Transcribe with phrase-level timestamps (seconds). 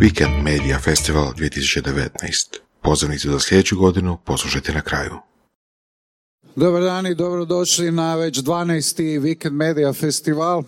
[0.00, 2.58] Weekend Media Festival 2019.
[2.82, 5.12] Pozivnicu za sljedeću godinu poslušajte na kraju.
[6.56, 9.20] Dobar dan i dobrodošli na već 12.
[9.20, 10.62] Weekend Media Festival.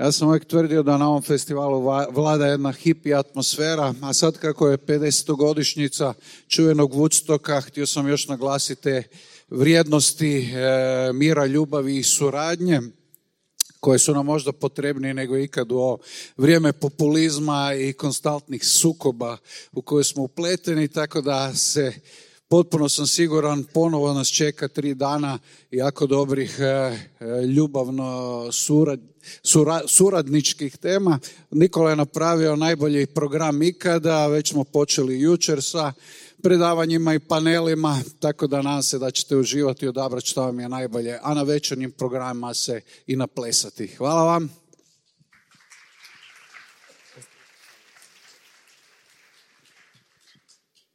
[0.00, 1.80] Ja sam uvijek tvrdio da na ovom festivalu
[2.10, 5.36] vlada jedna hippie atmosfera, a sad kako je 50.
[5.36, 6.14] godišnjica
[6.48, 9.02] čuvenog Woodstocka, htio sam još naglasiti
[9.50, 12.80] vrijednosti e, mira, ljubavi i suradnje
[13.84, 15.98] koje su nam možda potrebnije nego ikad u ovo
[16.36, 19.36] vrijeme populizma i konstantnih sukoba
[19.72, 21.92] u koje smo upleteni, tako da se
[22.48, 25.38] potpuno sam siguran, ponovo nas čeka tri dana
[25.70, 26.98] jako dobrih e, e,
[27.46, 28.48] ljubavno
[29.86, 31.18] suradničkih tema.
[31.50, 35.92] Nikola je napravio najbolji program ikada, već smo počeli jučer sa
[36.44, 40.68] predavanjima i panelima, tako da nadam se da ćete uživati i odabrati što vam je
[40.68, 43.86] najbolje, a na večernjim programima se i naplesati.
[43.86, 44.48] Hvala vam.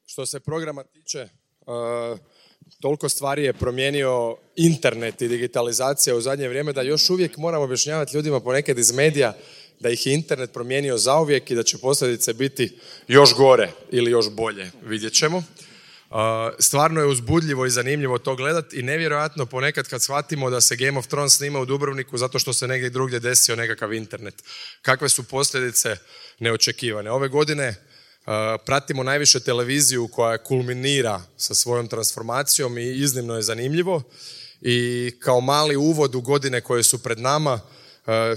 [0.05, 1.29] Što se programa tiče,
[1.61, 2.19] uh,
[2.81, 8.15] toliko stvari je promijenio internet i digitalizacija u zadnje vrijeme da još uvijek moramo objašnjavati
[8.15, 9.33] ljudima ponekad iz medija
[9.79, 12.77] da ih je internet promijenio zauvijek i da će posljedice biti
[13.07, 15.43] još gore ili još bolje, vidjet ćemo.
[16.59, 20.99] Stvarno je uzbudljivo i zanimljivo to gledati i nevjerojatno ponekad kad shvatimo da se Game
[20.99, 24.43] of Thrones snima u Dubrovniku zato što se negdje drugdje desio nekakav internet.
[24.81, 25.97] Kakve su posljedice
[26.39, 27.11] neočekivane.
[27.11, 27.75] Ove godine
[28.65, 34.01] pratimo najviše televiziju koja kulminira sa svojom transformacijom i iznimno je zanimljivo.
[34.61, 37.59] I kao mali uvod u godine koje su pred nama,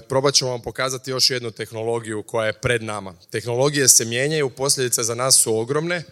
[0.08, 3.14] probat ćemo vam pokazati još jednu tehnologiju koja je pred nama.
[3.30, 6.02] Tehnologije se mijenjaju, posljedice za nas su ogromne,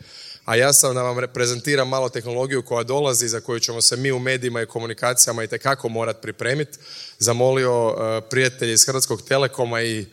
[0.44, 4.12] a ja sam da vam prezentiram malo tehnologiju koja dolazi, za koju ćemo se mi
[4.12, 6.78] u medijima i komunikacijama i tekako morat pripremiti.
[7.18, 10.06] Zamolio e, prijatelje iz Hrvatskog telekoma i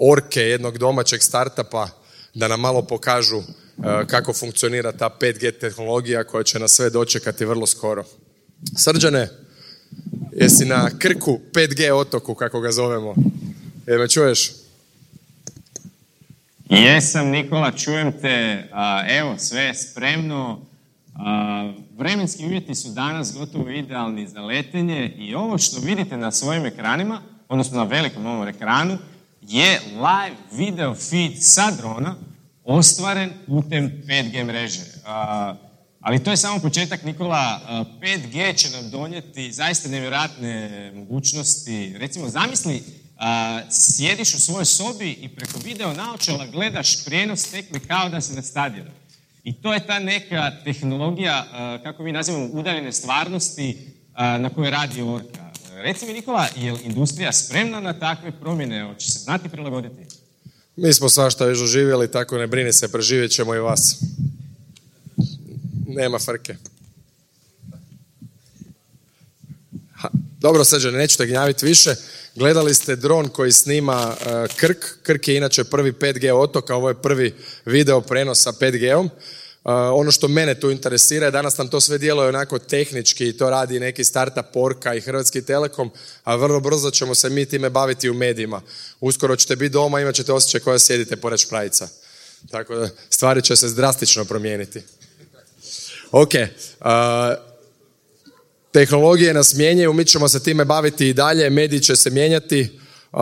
[0.00, 1.88] orke jednog domaćeg startupa
[2.34, 3.42] da nam malo pokažu e,
[4.06, 8.04] kako funkcionira ta 5G tehnologija koja će nas sve dočekati vrlo skoro.
[8.78, 9.28] Srđane,
[10.42, 13.14] Jesi na Krku 5G otoku, kako ga zovemo?
[13.86, 14.52] Jel me čuješ?
[16.68, 18.68] Jesam, Nikola, čujem te.
[19.08, 20.60] Evo, sve je spremno.
[21.98, 27.20] Vremenski uvjeti su danas gotovo idealni za letenje i ovo što vidite na svojim ekranima,
[27.48, 28.98] odnosno na velikom ovom ekranu,
[29.42, 32.14] je live video feed sa drona
[32.64, 34.84] ostvaren putem 5G mreže.
[36.02, 37.60] Ali to je samo početak, Nikola.
[38.00, 41.94] 5G će nam donijeti zaista nevjerojatne mogućnosti.
[41.98, 42.82] Recimo, zamisli,
[43.70, 48.42] sjediš u svojoj sobi i preko video naočala gledaš prijenos tekme kao da si na
[48.42, 48.90] stadionu.
[49.44, 51.46] I to je ta neka tehnologija,
[51.82, 53.76] kako mi nazivamo, udaljene stvarnosti
[54.16, 55.50] na kojoj radi Orka.
[55.74, 58.84] Reci mi, Nikola, je li industrija spremna na takve promjene?
[58.84, 60.16] Hoće se znati prilagoditi?
[60.76, 64.02] Mi smo svašta već oživjeli, tako ne brini se, preživjet ćemo i vas.
[65.86, 66.56] Nema frke.
[69.94, 70.08] Ha,
[70.40, 71.94] dobro, Srđane, nećete gnjaviti više.
[72.34, 74.84] Gledali ste dron koji snima e, Krk.
[75.02, 77.34] Krk je inače prvi 5G otok, a ovo je prvi
[77.64, 79.06] video prenos sa 5G-om.
[79.06, 79.10] E,
[79.72, 83.50] ono što mene tu interesira je danas nam to sve djeluje onako tehnički i to
[83.50, 85.90] radi neki startup Porka i Hrvatski Telekom,
[86.24, 88.62] a vrlo brzo ćemo se mi time baviti u medijima.
[89.00, 91.88] Uskoro ćete biti doma, imat ćete osjećaj koja sjedite pored šprajica.
[92.50, 94.82] Tako da stvari će se drastično promijeniti.
[96.12, 96.86] Ok, uh,
[98.72, 102.78] tehnologije nas mijenjaju, mi ćemo se time baviti i dalje, mediji će se mijenjati.
[103.12, 103.18] Uh,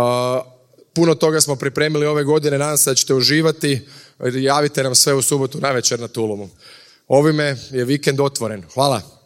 [0.95, 3.89] puno toga smo pripremili ove godine, nadam se da ćete uživati.
[4.35, 6.49] Javite nam sve u subotu na večer na Tulumu.
[7.09, 8.65] Ovime je vikend otvoren.
[8.75, 9.20] Hvala.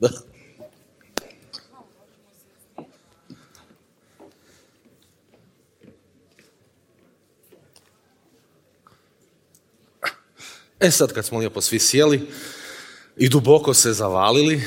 [10.80, 12.28] E sad kad smo lijepo svi sjeli
[13.16, 14.62] i duboko se zavalili,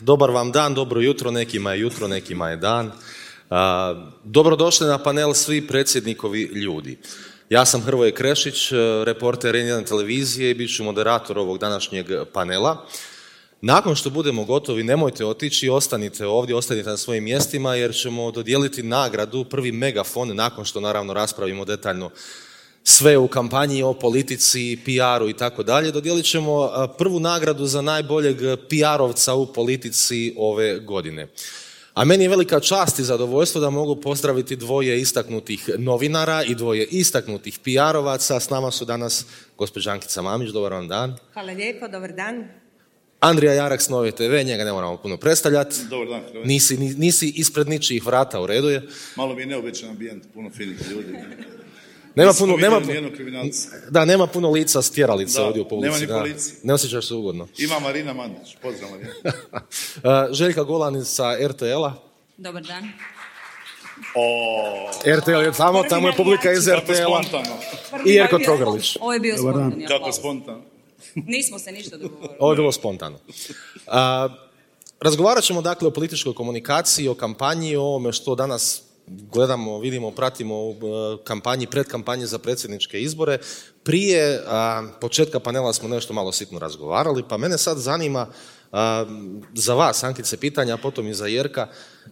[0.00, 2.92] dobar vam dan, dobro jutro, nekima je jutro, nekima je dan.
[4.24, 6.98] Dobrodošli na panel svi predsjednikovi ljudi.
[7.50, 8.72] Ja sam Hrvoje Krešić,
[9.04, 12.86] reporter N1 televizije i bit ću moderator ovog današnjeg panela.
[13.60, 18.82] Nakon što budemo gotovi, nemojte otići, ostanite ovdje, ostanite na svojim mjestima jer ćemo dodijeliti
[18.82, 22.10] nagradu, prvi megafon, nakon što naravno raspravimo detaljno
[22.84, 28.36] sve u kampanji o politici, PR-u i tako dalje, dodijelit ćemo prvu nagradu za najboljeg
[28.68, 31.28] PR-ovca u politici ove godine.
[31.94, 36.86] A meni je velika čast i zadovoljstvo da mogu pozdraviti dvoje istaknutih novinara i dvoje
[36.90, 38.40] istaknutih PR-ovaca.
[38.40, 39.26] S nama su danas
[39.56, 41.16] gospođa Ankica Mamić, dobar vam dan.
[41.32, 42.67] Hvala lijepo, dobar dan.
[43.20, 45.76] Andrija Jarak s Nove TV, njega ne moramo puno predstavljati.
[45.90, 46.22] Dobar dan.
[46.44, 48.88] Nisi, nisi ispred ničijih vrata, u redu je.
[49.16, 51.14] Malo mi je neobičan ambijent, puno finih ljudi.
[52.14, 52.80] Nema puno, nema,
[53.90, 56.06] da, nema puno lica s tjeralice Da, ovdje u policiji.
[56.06, 56.38] nema ni da.
[56.62, 57.48] Ne osjećaš se ugodno.
[57.58, 59.10] Ima Marina Mandić, pozdrav Marina.
[59.22, 61.94] Uh, Željka Golanin sa RTL-a.
[62.36, 62.88] Dobar dan.
[64.14, 67.22] O, RTL je tamo, tamo je publika iz RTL-a.
[68.06, 68.96] I Jerko Trogrlić.
[69.00, 70.16] Ovo je bio spontani Kako aplauz.
[71.14, 72.36] Nismo se ništa dogovorili.
[72.38, 73.18] Ovo je bilo spontano.
[73.86, 74.28] A,
[75.00, 80.54] razgovarat ćemo dakle o političkoj komunikaciji, o kampanji, o ovome što danas gledamo, vidimo, pratimo
[80.54, 83.38] u e, kampanji, pred kampanji za predsjedničke izbore.
[83.82, 88.26] Prije a, početka panela smo nešto malo sitno razgovarali, pa mene sad zanima
[88.72, 89.06] a,
[89.54, 91.68] za vas, Ankice, pitanja, a potom i za Jerka,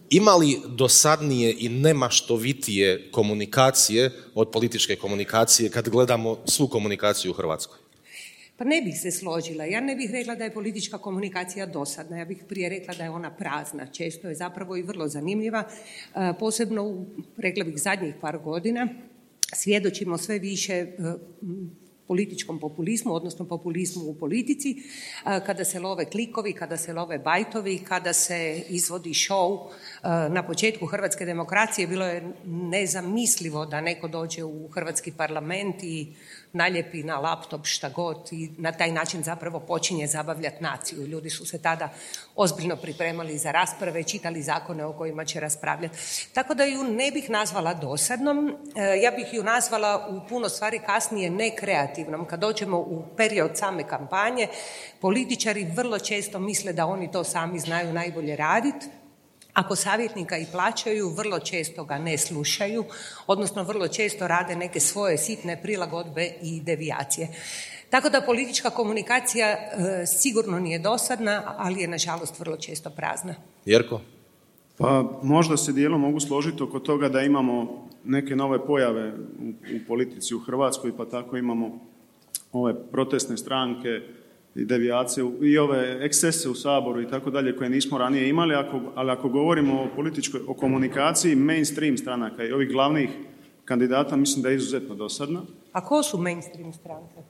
[0.09, 7.86] ima li dosadnije i nemaštovitije komunikacije od političke komunikacije kad gledamo svu komunikaciju u Hrvatskoj?
[8.57, 9.65] Pa ne bih se složila.
[9.65, 12.17] Ja ne bih rekla da je politička komunikacija dosadna.
[12.17, 13.85] Ja bih prije rekla da je ona prazna.
[13.85, 15.63] Često je zapravo i vrlo zanimljiva.
[15.63, 17.05] E, Posebno u,
[17.37, 18.87] rekla bih, zadnjih par godina
[19.53, 20.87] svjedočimo sve više e,
[22.07, 27.79] političkom populizmu, odnosno populizmu u politici, e, kada se love klikovi, kada se love bajtovi,
[27.79, 29.69] kada se izvodi show.
[30.29, 36.13] Na početku hrvatske demokracije bilo je nezamislivo da neko dođe u hrvatski parlament i
[36.57, 41.07] naljepi na laptop šta god i na taj način zapravo počinje zabavljati naciju.
[41.07, 41.89] Ljudi su se tada
[42.35, 45.97] ozbiljno pripremali za rasprave, čitali zakone o kojima će raspravljati.
[46.33, 50.79] Tako da ju ne bih nazvala dosadnom, e, ja bih ju nazvala u puno stvari
[50.85, 52.25] kasnije nekreativnom.
[52.25, 54.47] Kad dođemo u period same kampanje,
[55.01, 58.87] političari vrlo često misle da oni to sami znaju najbolje raditi,
[59.57, 62.83] ako savjetnika i plaćaju, vrlo često ga ne slušaju,
[63.27, 67.27] odnosno vrlo često rade neke svoje sitne prilagodbe i devijacije.
[67.89, 69.57] Tako da politička komunikacija e,
[70.05, 73.35] sigurno nije dosadna, ali je nažalost vrlo često prazna.
[73.65, 74.01] Jerko?
[74.77, 79.79] Pa možda se dijelom mogu složiti oko toga da imamo neke nove pojave u, u
[79.87, 81.79] politici u Hrvatskoj, pa tako imamo
[82.51, 84.01] ove protestne stranke
[84.57, 88.81] i devijacije i ove ekscese u Saboru i tako dalje koje nismo ranije imali, ako,
[88.95, 93.09] ali ako govorimo o političkoj, o komunikaciji mainstream stranaka i ovih glavnih
[93.65, 95.41] kandidata, mislim da je izuzetno dosadna.
[95.71, 97.21] A ko su mainstream stranke?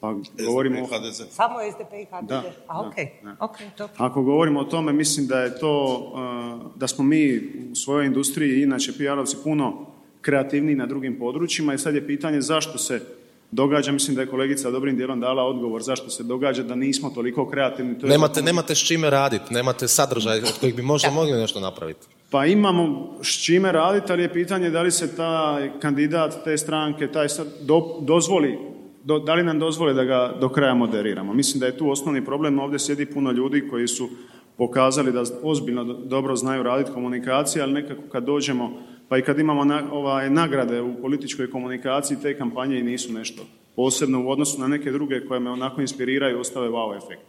[0.00, 0.14] Pa
[0.46, 1.22] govorimo o HDZ.
[1.30, 2.28] Samo SDP i HDZ?
[2.28, 3.36] Da, A da, ok, da.
[3.40, 3.94] ok, dobro.
[3.98, 7.40] Ako govorimo o tome, mislim da je to, uh, da smo mi
[7.72, 9.86] u svojoj industriji, inače PR-ovci, puno
[10.20, 13.00] kreativniji na drugim područjima i sad je pitanje zašto se
[13.50, 17.48] događa, mislim da je kolegica dobrim dijelom dala odgovor zašto se događa da nismo toliko
[17.48, 17.98] kreativni.
[17.98, 21.32] To je Nemate, zapravo- nemate s čime raditi, nemate sadržaj od kojeg bi možda mogli
[21.32, 22.06] nešto napraviti.
[22.30, 22.84] Pa imamo
[23.22, 27.46] s čime raditi, ali je pitanje da li se taj kandidat te stranke, taj sad
[27.62, 28.58] do- dozvoli,
[29.04, 31.34] do- da li nam dozvole da ga do kraja moderiramo.
[31.34, 34.08] Mislim da je tu osnovni problem, ovdje sjedi puno ljudi koji su
[34.56, 38.78] pokazali da ozbiljno do- dobro znaju raditi komunikacije, ali nekako kad dođemo,
[39.08, 43.46] pa i kad imamo na, ovaj, nagrade u političkoj komunikaciji, te kampanje i nisu nešto
[43.76, 47.22] posebno u odnosu na neke druge koje me onako inspiriraju i ostave wow efekt.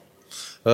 [0.65, 0.69] E,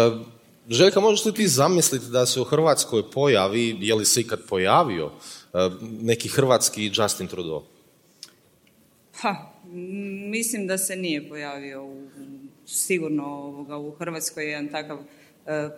[0.69, 5.11] Željka, možeš li ti zamisliti da se u Hrvatskoj pojavi, je li se ikad pojavio,
[5.53, 5.69] e,
[6.01, 7.61] neki hrvatski Justin Trudeau?
[9.13, 9.35] Ha,
[10.31, 12.07] mislim da se nije pojavio u,
[12.65, 14.97] sigurno ovoga, u Hrvatskoj jedan takav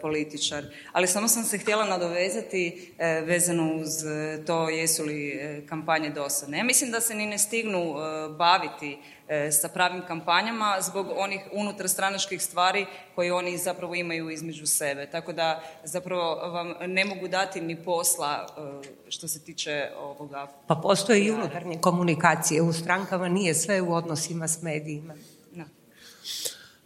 [0.01, 0.63] političar.
[0.91, 6.09] Ali samo sam se htjela nadovezati e, vezano uz e, to jesu li e, kampanje
[6.09, 6.57] dosadne.
[6.57, 8.97] Ja mislim da se ni ne stignu e, baviti
[9.27, 15.09] e, sa pravim kampanjama zbog onih unutarstranačkih stvari koje oni zapravo imaju između sebe.
[15.11, 20.75] Tako da zapravo vam ne mogu dati ni posla e, što se tiče ovoga Pa
[20.75, 25.13] postoje i unutarnje komunikacije u strankama, nije sve u odnosima s medijima.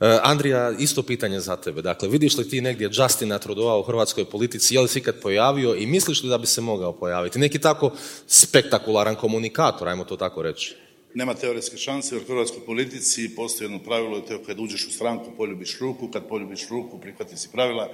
[0.02, 1.82] E, Andrija, isto pitanje za tebe.
[1.82, 5.76] Dakle, vidiš li ti negdje Justina Trudeau u hrvatskoj politici, je li se ikad pojavio
[5.76, 7.40] i misliš li da bi se mogao pojaviti?
[7.40, 7.92] Neki tako
[8.28, 10.76] spektakularan komunikator, ajmo to tako reći.
[11.14, 14.92] Nema teoretske šanse jer u hrvatskoj politici postoji jedno pravilo, to je kad uđeš u
[14.92, 17.90] stranku poljubiš ruku, kad poljubiš ruku prihvati si pravila,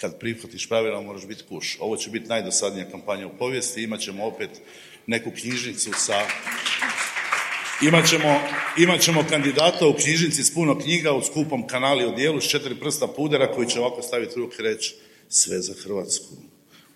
[0.00, 1.76] kad prihvatiš pravila moraš biti kuš.
[1.80, 4.50] Ovo će biti najdosadnija kampanja u povijesti, imat ćemo opet
[5.06, 6.14] neku knjižnicu sa...
[8.78, 12.74] Imat ćemo, kandidata u knjižnici s puno knjiga u skupom kanali u dijelu s četiri
[12.74, 14.94] prsta pudera koji će ovako staviti ruke i reći
[15.28, 16.34] sve za Hrvatsku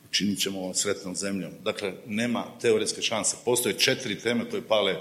[0.09, 1.51] učinit ćemo ovo sretnom zemljom.
[1.65, 3.37] Dakle, nema teoretske šanse.
[3.45, 4.97] Postoje četiri teme koje pale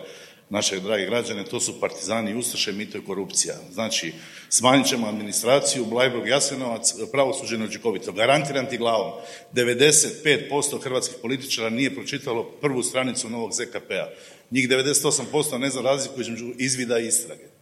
[0.49, 3.55] naše drage građane, to su partizani i ustaše, mito i korupcija.
[3.73, 4.13] Znači,
[4.49, 8.11] smanjit ćemo administraciju, Blajbrog, Jasenovac, pravosuđe neučinkovito.
[8.11, 9.11] Garantiram ti glavom,
[9.53, 14.09] 95% hrvatskih političara nije pročitalo prvu stranicu novog ZKP-a.
[14.51, 17.54] Njih 98% ne zna razliku između izvida i istrage.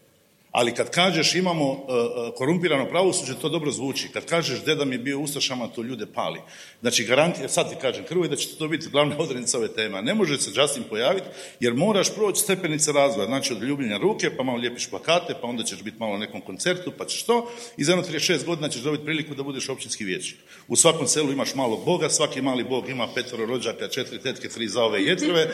[0.53, 4.09] Ali kad kažeš imamo uh, uh, korumpirano pravosuđe, to dobro zvuči.
[4.13, 6.39] Kad kažeš deda mi je bio ustašama, to ljude pali.
[6.81, 10.01] Znači, garantija, sad ti kažem, krvo da će to biti glavna odrednica ove teme.
[10.01, 11.25] Ne može se Justin pojaviti,
[11.59, 13.27] jer moraš proći stepenice razvoja.
[13.27, 16.41] Znači, od ljubljenja ruke, pa malo lijepiš plakate, pa onda ćeš biti malo na nekom
[16.41, 17.51] koncertu, pa ćeš to.
[17.77, 20.39] I za jedno 36 godina ćeš dobiti priliku da budeš općinski vijećnik.
[20.67, 24.67] U svakom selu imaš malog boga, svaki mali bog ima petoro rođaka, četiri tetke, tri
[24.67, 25.47] zaove i jetrve.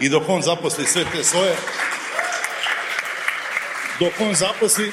[0.00, 1.56] I dok on zaposli sve te svoje,
[4.00, 4.92] dok on zaposli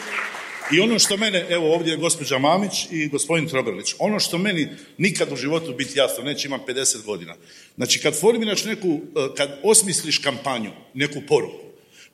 [0.72, 4.70] i ono što mene, evo ovdje je gospođa Mamić i gospodin Trogrlić, ono što meni
[4.98, 7.36] nikad u životu biti jasno, neće imam 50 godina.
[7.76, 11.64] Znači kad formiraš neku, eh, kad osmisliš kampanju, neku poruku,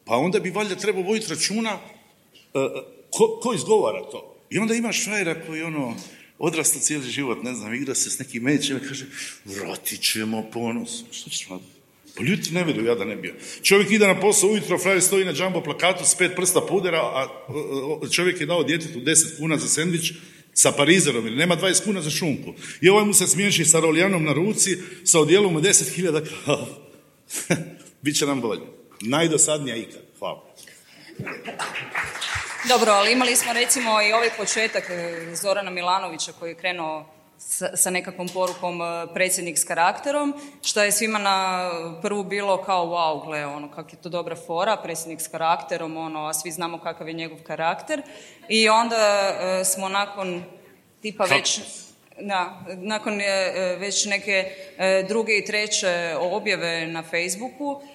[0.05, 2.60] pa onda bi valjda trebao voditi računa eh,
[3.12, 4.36] ko, ko izgovara to.
[4.50, 5.96] I onda imaš šajera koji ono,
[6.39, 9.05] odrasta cijeli život, ne znam, igra se s nekim mećem i kaže,
[9.46, 11.03] vratit ćemo ponos.
[11.12, 11.78] Što raditi?
[12.19, 13.33] Pa ljudi ne vedu, ja da ne bio.
[13.63, 17.27] Čovjek ide na posao ujutro, frajer stoji na džambo plakatu s pet prsta pudera, a
[18.11, 20.13] čovjek je dao djetetu 10 kuna za sendvič
[20.53, 22.53] sa parizerom, jer nema 20 kuna za šunku.
[22.81, 26.67] I ovaj mu se smiješi sa roljanom na ruci, sa odjelom u 10.000 kao...
[28.01, 28.61] Biće nam bolje.
[29.01, 30.01] Najdosadnija ikad.
[30.19, 30.45] Hvala.
[32.69, 37.18] Dobro, ali imali smo recimo i ovaj početak e, Zorana Milanovića koji je krenuo
[37.75, 41.69] sa, nekakvom porukom e, predsjednik s karakterom, što je svima na
[42.01, 46.25] prvu bilo kao wow, gle, ono, kak je to dobra fora, predsjednik s karakterom, ono,
[46.25, 48.01] a svi znamo kakav je njegov karakter.
[48.50, 50.43] I onda e, smo nakon
[51.01, 51.62] tipa već
[52.22, 54.51] da, nakon e, već neke
[55.08, 57.88] druge i treće objave na Facebooku, E,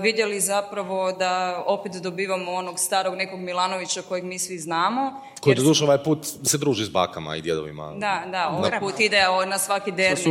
[0.00, 5.20] vidjeli zapravo da opet dobivamo onog starog nekog Milanovića kojeg mi svi znamo.
[5.40, 7.94] Koji doduše ovaj put se druži s bakama i djedovima.
[7.96, 10.30] Da, da, ovaj put ide na svaki dernik e,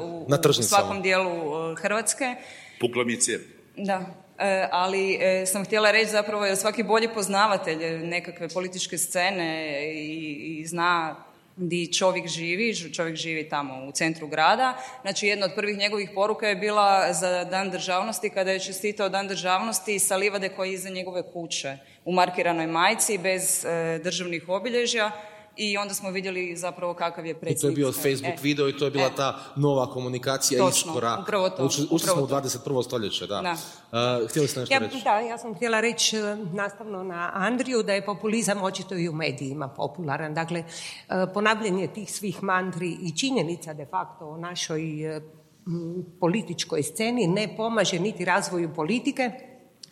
[0.00, 2.34] u, na u svakom dijelu e, Hrvatske.
[2.80, 3.18] Pukla mi
[3.76, 4.06] Da,
[4.70, 11.16] ali sam htjela reći zapravo je svaki bolji poznavatelj nekakve političke scene i, i zna
[11.60, 14.76] di čovjek živi, čovjek živi tamo u centru grada.
[15.02, 19.28] Znači jedna od prvih njegovih poruka je bila za dan državnosti kada je čestitao dan
[19.28, 25.10] državnosti sa livade koja je iza njegove kuće u markiranoj majci bez e, državnih obilježja
[25.56, 27.58] i onda smo vidjeli zapravo kakav je predsjednik.
[27.58, 30.64] I to je bio Facebook e, video i to je bila e, ta nova komunikacija
[30.64, 31.18] točno, iskora.
[31.22, 31.64] upravo to.
[31.64, 32.84] Ušli smo u 21.
[32.84, 33.40] stoljeće, da.
[33.40, 33.52] da.
[34.22, 35.00] Uh, htjeli ste nešto ja, reći?
[35.04, 39.12] Da, ja sam htjela reći e, nastavno na Andriju da je populizam očito i u
[39.12, 40.34] medijima popularan.
[40.34, 40.64] Dakle,
[41.34, 44.80] ponavljanje tih svih mantri i činjenica de facto o našoj
[46.20, 49.30] političkoj sceni ne pomaže niti razvoju politike,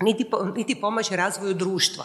[0.01, 2.05] niti, niti pomaže razvoju društva.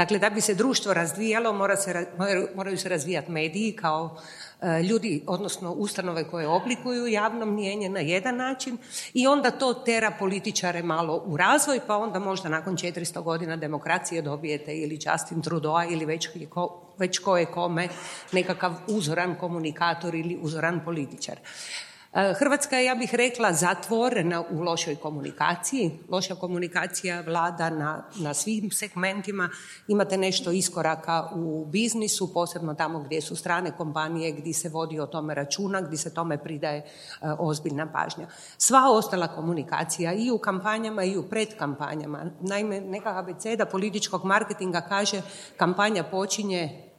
[0.00, 2.06] Dakle, da bi se društvo razvijalo, mora se,
[2.54, 4.16] moraju se razvijati mediji kao
[4.60, 8.78] e, ljudi, odnosno ustanove koje oblikuju javno mnijenje na jedan način
[9.14, 14.22] i onda to tera političare malo u razvoj, pa onda možda nakon 400 godina demokracije
[14.22, 17.88] dobijete ili Justin Trudeau ili već ko, već ko je kome
[18.32, 21.36] nekakav uzoran komunikator ili uzoran političar.
[22.12, 25.90] E, Hrvatska je, ja bih rekla, zatvorena u lošoj komunikaciji.
[26.08, 29.48] Loša komunikacija vlada na, na svim segmentima.
[29.88, 35.06] Imate nešto iskoraka u biznisu, posebno tamo gdje su strane kompanije, gdje se vodi o
[35.06, 36.84] tome računa, gdje se tome pridaje e,
[37.38, 38.26] ozbiljna pažnja.
[38.58, 42.24] Sva ostala komunikacija i u kampanjama i u predkampanjama.
[42.40, 45.22] Naime, neka abeceda političkog marketinga kaže
[45.56, 46.89] kampanja počinje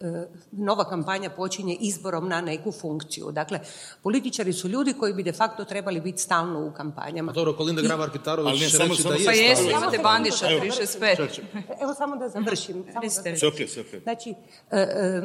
[0.52, 3.32] nova kampanja počinje izborom na neku funkciju.
[3.32, 3.60] Dakle,
[4.04, 7.32] političari su ljudi koji bi de facto trebali biti stalno u kampanjama.
[7.32, 11.42] A dobro, Kolinda Grabar Kitarović će reći da je Pa jesu, imate Bandiša 365.
[11.82, 12.86] Evo samo da završim.
[12.94, 14.30] Samo da Znači,
[14.72, 15.22] e, e,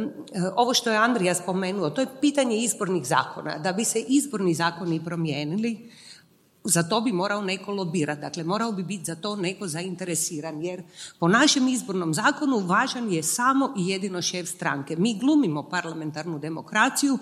[0.56, 3.58] ovo što je Andrija spomenuo, to je pitanje izbornih zakona.
[3.58, 5.90] Da bi se izborni zakoni promijenili,
[6.66, 8.20] za to bi morao neko lobirati.
[8.20, 10.82] Dakle, morao bi biti za to neko zainteresiran, jer
[11.18, 14.96] po našem izbornom zakonu važan je samo i jedino šef stranke.
[14.96, 17.18] Mi glumimo parlamentarnu demokraciju.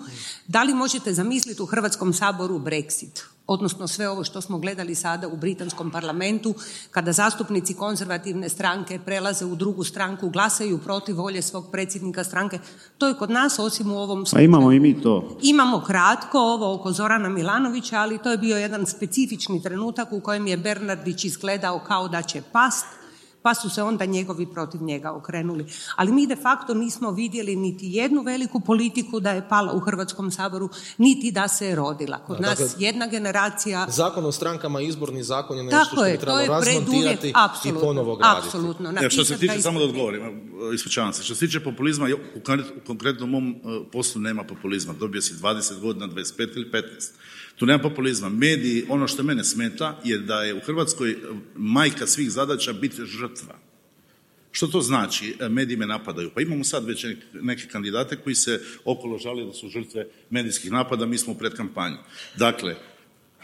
[0.47, 3.34] Da li možete zamisliti u Hrvatskom saboru Brexit?
[3.47, 6.53] Odnosno sve ovo što smo gledali sada u britanskom parlamentu,
[6.91, 12.59] kada zastupnici konzervativne stranke prelaze u drugu stranku, glasaju protiv volje svog predsjednika stranke.
[12.97, 14.45] To je kod nas, osim u ovom slučaju.
[14.45, 15.37] imamo i mi to.
[15.41, 20.47] Imamo kratko ovo oko Zorana Milanovića, ali to je bio jedan specifični trenutak u kojem
[20.47, 22.85] je Bernardić izgledao kao da će past,
[23.45, 25.65] pa su se onda njegovi protiv njega okrenuli.
[25.95, 30.31] Ali mi de facto nismo vidjeli niti jednu veliku politiku da je pala u Hrvatskom
[30.31, 32.17] saboru, niti da se je rodila.
[32.17, 33.85] Kod nas dakle, jedna generacija...
[33.89, 36.75] Zakon o strankama, izborni zakon je nešto Tako što bi je, to trebalo je preduvjet,
[36.75, 38.47] razmontirati i apsolutno, ponovo graditi.
[38.47, 38.91] apsolutno.
[39.01, 42.39] Ja, što se tiče, samo da odgovorim, ispričavam se, što se tiče populizma, jo, u
[42.39, 46.83] konkret- u konkretnom mom e, poslu nema populizma, dobio si 20 godina, 25 ili 15.
[47.55, 48.29] Tu nema populizma.
[48.29, 51.15] Mediji, ono što mene smeta je da je u Hrvatskoj
[51.55, 53.55] majka svih zadaća biti žrtva.
[54.51, 55.35] Što to znači?
[55.39, 56.31] E, Mediji me napadaju.
[56.35, 60.71] Pa imamo sad već nek- neke kandidate koji se okolo žali da su žrtve medijskih
[60.71, 61.97] napada, mi smo u predkampanji.
[62.37, 62.75] Dakle,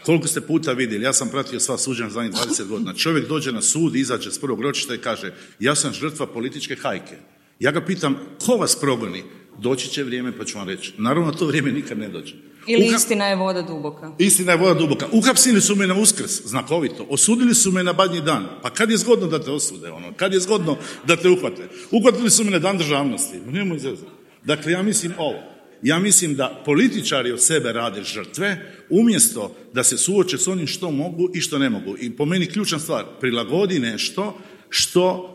[0.04, 2.94] koliko ste puta vidjeli, ja sam pratio sva suđenja zadnjih 20 godina.
[2.94, 7.16] Čovjek dođe na sud, izađe s prvog ročišta i kaže, ja sam žrtva političke hajke.
[7.60, 8.16] Ja ga pitam,
[8.46, 9.22] ko vas progoni?
[9.58, 10.92] Doći će vrijeme pa ću vam reći.
[10.98, 12.34] Naravno, to vrijeme nikad ne dođe.
[12.66, 14.12] Ili Uha- istina je voda duboka.
[14.18, 15.06] Istina je voda duboka.
[15.12, 17.06] Uhapsili su me na uskrs, znakovito.
[17.10, 18.46] Osudili su me na badnji dan.
[18.62, 20.12] Pa kad je zgodno da te osude, ono?
[20.12, 20.76] Kad je zgodno
[21.06, 21.68] da te uhvate?
[21.90, 23.40] Uhvatili su me na dan državnosti.
[23.46, 24.10] Nemoj zezati.
[24.44, 25.38] Dakle, ja mislim ovo.
[25.82, 30.90] Ja mislim da političari od sebe rade žrtve, umjesto da se suoče s onim što
[30.90, 31.96] mogu i što ne mogu.
[32.00, 34.38] I po meni ključna stvar, prilagodi nešto
[34.68, 35.28] što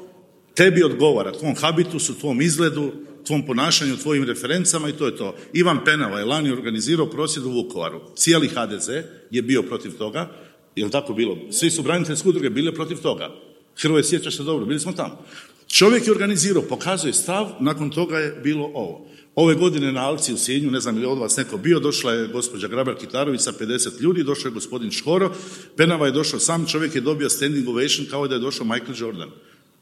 [0.56, 2.92] tebi odgovara, tvom habitusu, tvom izgledu,
[3.28, 5.36] tvom ponašanju, tvojim referencama i to je to.
[5.54, 8.02] Ivan Penava je lani organizirao prosvjed u Vukovaru.
[8.16, 8.90] Cijeli HDZ
[9.32, 10.30] je bio protiv toga,
[10.76, 11.38] je li tako bilo?
[11.52, 13.30] Svi su braniteljske udruge bile protiv toga.
[13.82, 15.26] Hrvoje, sjećaš se dobro, bili smo tamo.
[15.68, 19.08] Čovjek je organizirao, pokazuje stav, nakon toga je bilo ovo.
[19.36, 22.28] Ove godine na Alci u Sinju, ne znam je od vas neko bio, došla je
[22.28, 25.36] gospođa Grabar Kitarović sa 50 ljudi, došao je gospodin Škoro,
[25.76, 29.30] Penava je došao sam, čovjek je dobio standing ovation kao da je došao Michael Jordan.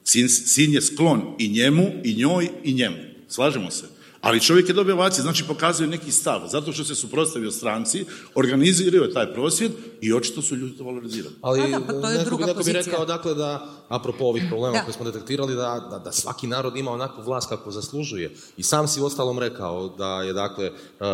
[0.04, 3.15] Sin, sin je sklon i njemu, i njoj, i njemu.
[3.36, 3.86] Slažemo se.
[4.22, 6.42] Ali čovjek je dobio ovacije, znači pokazuje neki stav.
[6.51, 11.36] Zato što se suprotstavio stranci, organizirao je taj prosvjed i očito su ljudi to valorizirali.
[11.42, 12.82] Ali Da, da, pa to je neko, bi, druga neko bi pozicija.
[12.82, 14.84] rekao dakle da, apropo ovih problema Da.
[14.84, 18.34] koje smo detektirali, da, da, da svaki narod ima onakvu vlast kako zaslužuje.
[18.58, 21.06] I sam si uostalom rekao da je dakle, uh,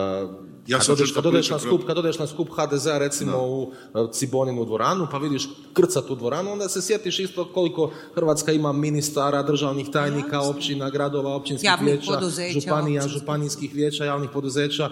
[0.72, 4.10] Ja kad, odeš, kad, odeš na skup, kad odeš na skup HDZ-a recimo u uh,
[4.12, 9.44] Ciboninu dvoranu, pa vidiš krcat u dvoranu, onda se sjetiš isto koliko Hrvatska ima ministara,
[9.44, 13.22] državnih tajnika, općina, gradova, općinskih Javnih vijeća, poduzeća, županija, općinskih.
[13.22, 14.90] županijskih vijeća, javnih poduzeća,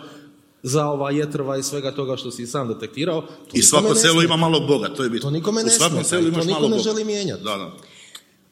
[0.63, 3.21] za ova jetrva i svega toga što si i sam detektirao.
[3.21, 5.29] To I svako selo ima malog boga, to je bitno.
[5.29, 7.43] To nikome ne smeta to niko ne želi mijenjati.
[7.43, 7.71] Da, da.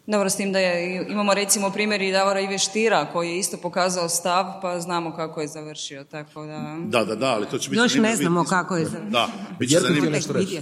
[0.07, 3.57] Dobro, s tim da je, imamo recimo primjer i Davora Ive Štira koji je isto
[3.57, 6.77] pokazao stav pa znamo kako je završio, tako da...
[6.85, 8.49] Da, da, da, ali to će biti Još ne znamo vidjeti.
[8.49, 9.09] kako je završio.
[9.09, 9.27] Da,
[9.59, 10.11] bit će zanimljivo.
[10.11, 10.61] nešto reći?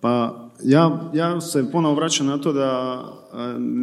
[0.00, 3.00] Pa ja, ja se ponovo vraćam na to da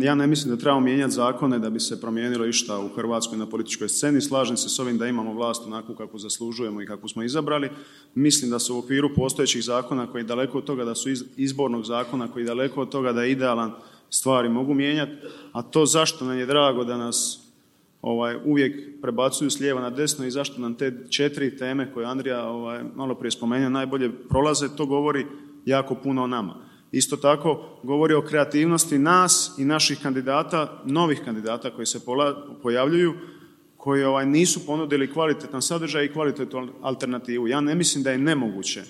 [0.02, 3.38] e, ja ne mislim da trebamo mijenjati zakone da bi se promijenilo išta u Hrvatskoj
[3.38, 4.22] na političkoj sceni.
[4.22, 7.70] Slažem se s ovim da imamo vlast onakvu kakvu zaslužujemo i kakvu smo izabrali.
[8.16, 11.86] Mislim da su u okviru postojećih zakona koji daleko od toga da su iz- izbornog
[11.86, 13.72] zakona koji daleko od toga da je idealan
[14.10, 15.12] stvari mogu mijenjati,
[15.52, 17.48] a to zašto nam je drago da nas
[18.02, 22.10] ovaj, uvijek prebacuju s lijeva na desno i zašto nam te četiri teme koje je
[22.10, 25.26] Andrija ovaj, malo prije spomenuo najbolje prolaze, to govori
[25.66, 26.56] jako puno o nama.
[26.92, 32.00] Isto tako govori o kreativnosti nas i naših kandidata, novih kandidata koji se
[32.64, 33.14] pojavljuju,
[33.78, 37.48] koji ovaj, nisu ponudili kvalitetan sadržaj i kvalitetnu alternativu.
[37.48, 38.84] Ja ne mislim da je nemoguće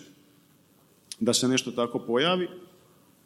[1.19, 2.47] da se nešto tako pojavi.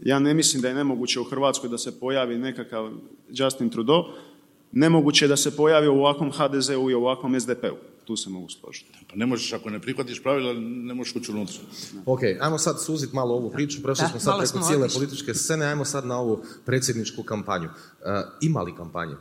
[0.02, 2.92] Ja ne mislim da je nemoguće u Hrvatskoj da se pojavi nekakav
[3.30, 4.04] Justin Trudeau.
[4.72, 7.76] Nemoguće je da se pojavi u ovakvom HDZ-u i u ovakvom SDP-u.
[8.06, 8.92] Tu se mogu složiti.
[9.10, 11.60] Pa ne možeš, ako ne prihvatiš pravila, ne možeš ući unutra.
[12.06, 15.66] Ok, ajmo sad suziti malo ovu priču, prešli Da, smo sad preko cijele političke scene,
[15.66, 17.66] ajmo sad na ovu predsjedničku kampanju.
[17.66, 17.72] E,
[18.42, 19.16] ima li kampanje?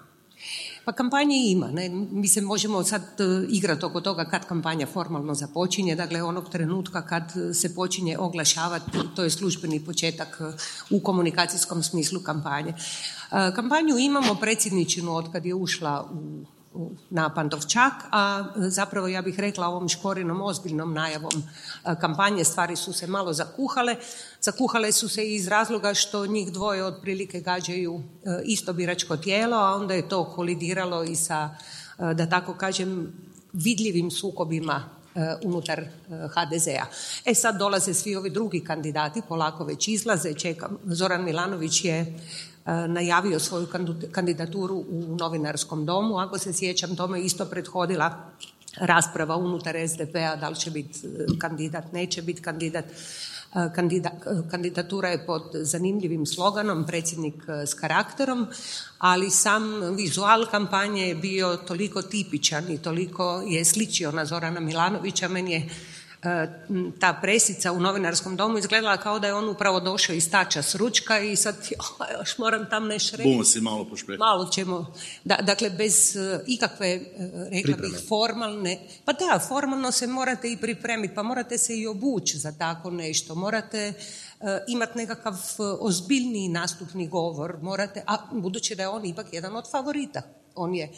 [0.91, 1.89] Pa kampanje ima, ne?
[1.89, 7.07] mi se možemo sad e, igrati oko toga kad kampanja formalno započinje, dakle onog trenutka
[7.07, 7.23] kad
[7.55, 10.45] se počinje oglašavati, to je službeni početak e,
[10.91, 12.71] u komunikacijskom smislu kampanje.
[12.71, 12.75] E,
[13.55, 16.60] Kampanju imamo predsjedničinu od kad je ušla u u-
[17.11, 22.77] na Pantovčak, a e, zapravo ja bih rekla ovom škorinom ozbiljnom najavom e, kampanje stvari
[22.77, 23.97] su se malo zakuhale.
[24.41, 29.75] Zakuhale su se iz razloga što njih dvoje otprilike gađaju e, isto biračko tijelo, a
[29.75, 31.51] onda je to kolidiralo i sa,
[31.99, 33.13] da tako kažem,
[33.53, 34.85] vidljivim sukobima
[35.45, 35.85] unutar
[36.35, 36.87] HDZ-a.
[37.25, 42.19] E sad dolaze svi ovi drugi kandidati, polako već izlaze, čeka, Zoran Milanović je
[42.89, 43.67] najavio svoju
[44.13, 46.19] kandidaturu u novinarskom domu.
[46.19, 48.31] Ako se sjećam, tome isto prethodila
[48.77, 52.85] rasprava unutar SDP-a, da li će biti e, kandidat, neće biti kandidat.
[52.85, 52.91] E,
[53.55, 57.35] kandida- e, kandidatura je pod zanimljivim sloganom predsjednik
[57.67, 58.47] s karakterom,
[58.99, 65.29] ali sam vizual kampanje je bio toliko tipičan i toliko je sličio na Zorana Milanovića.
[65.29, 65.69] Meni je
[67.01, 70.75] ta presica u novinarskom domu izgledala kao da je on upravo došao iz tača s
[70.75, 71.57] ručka i sad
[72.19, 73.29] još moram tam nešto reći.
[73.31, 73.87] Bumo si malo
[74.19, 77.03] Malo ćemo, da, dakle bez uh, ikakve, uh,
[77.51, 82.39] rekla bih, formalne, pa da, formalno se morate i pripremiti, pa morate se i obući
[82.39, 83.93] za tako nešto, morate
[84.41, 85.35] uh, imati nekakav
[85.81, 90.23] ozbiljniji nastupni govor, morate, a budući da je on ipak jedan od favorita,
[90.55, 90.93] on je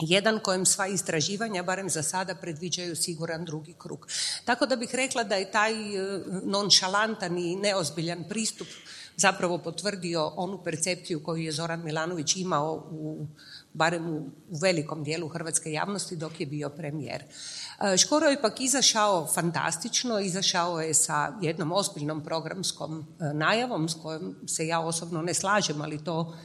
[0.00, 4.06] jedan kojem sva istraživanja, barem za sada, predviđaju siguran drugi krug.
[4.44, 8.68] Tako da bih rekla da je taj e, nonšalantan i neozbiljan pristup
[9.16, 13.26] zapravo potvrdio onu percepciju koju je Zoran Milanović imao u
[13.72, 14.30] barem u,
[14.62, 17.22] velikom dijelu hrvatske javnosti dok je bio premijer.
[17.22, 23.94] E, Škoro je ipak izašao fantastično, izašao je sa jednom ozbiljnom programskom e, najavom s
[24.02, 26.36] kojom se ja osobno ne slažem, ali to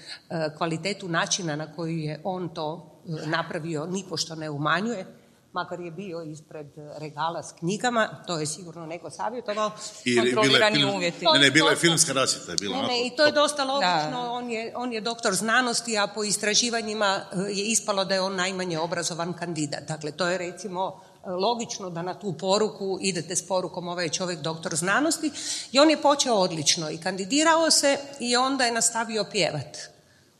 [0.57, 5.05] kvalitetu načina na koji je on to napravio nipošto ne umanjuje,
[5.53, 9.71] makar je bio ispred regala s knjigama, to je sigurno neko savjetovao.
[10.05, 11.25] I kontrolirani uvjeti.
[11.33, 12.51] Ne, ne, bila je filmska rasvjeta.
[12.51, 15.97] Je bila ne, ne, i to je dosta logično, on je, on je doktor znanosti,
[15.97, 19.83] a po istraživanjima eh, je ispalo da je on najmanje obrazovan kandidat.
[19.87, 24.39] Dakle, to je recimo eh, logično da na tu poruku idete s porukom ovaj čovjek
[24.39, 25.31] doktor znanosti
[25.71, 29.92] i on je počeo odlično i kandidirao se i onda je nastavio pjevat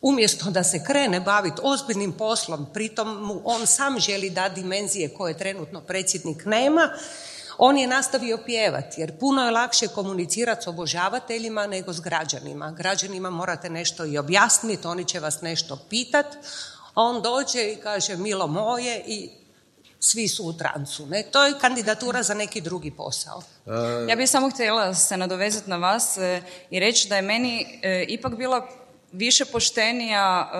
[0.03, 5.37] umjesto da se krene baviti ozbiljnim poslom, pritom mu on sam želi da dimenzije koje
[5.37, 6.89] trenutno predsjednik nema,
[7.57, 12.71] on je nastavio pjevati, jer puno je lakše komunicirati s obožavateljima nego s građanima.
[12.71, 16.37] Građanima morate nešto i objasniti, oni će vas nešto pitati,
[16.93, 19.29] a on dođe i kaže milo moje i
[19.99, 21.05] svi su u trancu.
[21.05, 21.23] Ne?
[21.31, 23.43] To je kandidatura za neki drugi posao.
[24.09, 28.05] Ja bih samo htjela se nadovezati na vas e, i reći da je meni e,
[28.07, 28.67] ipak bila
[29.13, 30.51] više poštenija,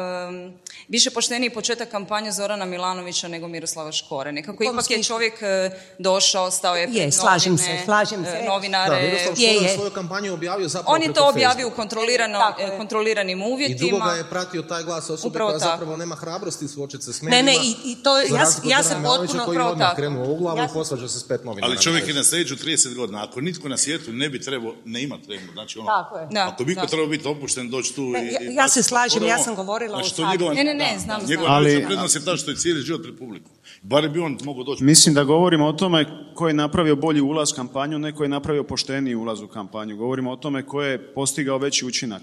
[0.88, 4.32] više pošteniji početak kampanje Zorana Milanovića nego Miroslava Škore.
[4.32, 8.46] Nekako ipak je čovjek e, došao, stao je je, slažem se, slažem se.
[8.48, 8.96] novinare.
[8.96, 12.40] Da, Miroslav Škore je, svoju kampanju objavio zapravo On je to objavio u kontrolirano,
[12.78, 13.88] kontroliranim uvjetima.
[13.88, 15.72] I dugo ga je pratio taj glas osobe Upravo koja tako.
[15.72, 17.52] zapravo nema hrabrosti suočiti se s medijima.
[17.52, 19.46] Ne, ne, i, i to, ja, ja sam potpuno...
[19.46, 21.72] Koji odmah krenuo u glavu ja i posvađa se s pet novinara.
[21.72, 23.24] Ali čovjek je na sreću 30 godina.
[23.24, 25.52] Ako nitko na svijetu ne bi trebao ne ima tremu.
[25.54, 26.28] Znači ono, tako je.
[26.42, 28.43] ako bi trebao biti opušten, doći tu i...
[28.52, 31.30] Ja se slažem ja sam govorila znači, o njegova, Ne, ne, ne, znam, znam.
[31.30, 33.50] Njegova ali, prednost je ta što je cijeli život republiku.
[33.82, 34.84] Bar bi on mogao doći.
[34.84, 38.30] Mislim da govorimo o tome ko je napravio bolji ulaz u kampanju, ne ko je
[38.30, 39.98] napravio pošteniji ulaz u kampanju.
[39.98, 42.22] Govorimo o tome ko je postigao veći učinak.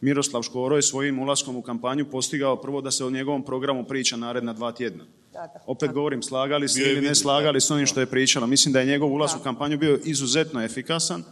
[0.00, 4.16] Miroslav Škoro je svojim ulaskom u kampanju postigao prvo da se o njegovom programu priča
[4.16, 5.04] naredna dva tjedna.
[5.66, 8.46] Opet govorim, slagali se ili ne slagali s onim što je pričala.
[8.46, 11.24] Mislim da je njegov ulaz u kampanju bio izuzetno efikasan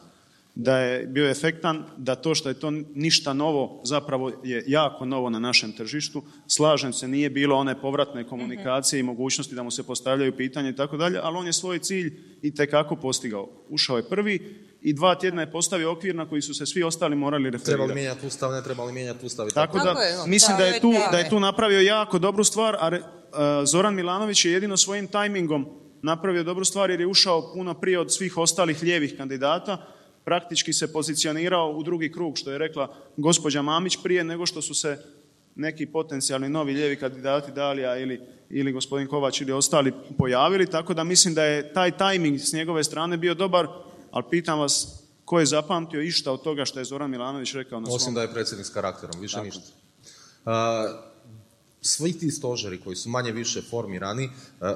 [0.63, 5.31] da je bio efektan, da to što je to ništa novo zapravo je jako novo
[5.31, 6.23] na našem tržištu.
[6.47, 10.77] Slažem se, nije bilo one povratne komunikacije i mogućnosti da mu se postavljaju pitanja i
[10.77, 13.49] tako dalje, ali on je svoj cilj i tekako postigao.
[13.69, 17.17] Ušao je prvi i dva tjedna je postavio okvir na koji su se svi ostali
[17.17, 17.71] morali referirati.
[17.71, 19.79] Trebali mijenjati ustav, ne trebali mijenjati ustav i tako.
[19.79, 19.95] da,
[20.27, 22.99] mislim da je, tu, da je tu napravio jako dobru stvar, a
[23.65, 25.67] Zoran Milanović je jedino svojim tajmingom
[26.03, 29.87] napravio dobru stvar jer je ušao puno prije od svih ostalih lijevih kandidata,
[30.31, 34.75] praktički se pozicionirao u drugi krug, što je rekla gospođa Mamić prije nego što su
[34.75, 34.99] se
[35.55, 41.05] neki potencijalni novi lijevi kandidati Dalija ili, ili gospodin Kovač ili ostali pojavili, tako da
[41.05, 43.67] mislim da je taj tajming s njegove strane bio dobar,
[44.11, 47.87] ali pitam vas ko je zapamtio išta od toga što je Zoran Milanović rekao na
[47.87, 47.97] svom...
[47.97, 49.63] Osim da je predsjednik s karakterom, više ništa.
[50.45, 50.53] Uh,
[51.81, 54.31] svi ti stožeri koji su manje više formirani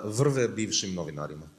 [0.04, 1.53] vrve bivšim novinarima.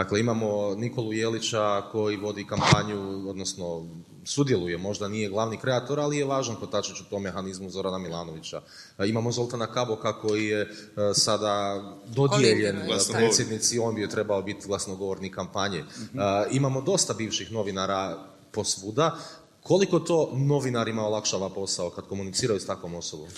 [0.00, 3.86] Dakle, imamo Nikolu Jelića koji vodi kampanju, odnosno
[4.24, 8.62] sudjeluje, možda nije glavni kreator, ali je važan kotačić u tom mehanizmu Zorana Milanovića.
[8.98, 10.68] E, imamo Zoltana Kaboka koji je e,
[11.14, 12.76] sada dodijeljen
[13.12, 15.78] predsjednici, on bi je trebao biti glasnogovornik kampanje.
[15.78, 15.84] E,
[16.50, 18.18] imamo dosta bivših novinara
[18.52, 19.16] posvuda.
[19.62, 23.28] Koliko to novinarima olakšava posao kad komuniciraju s takvom osobom?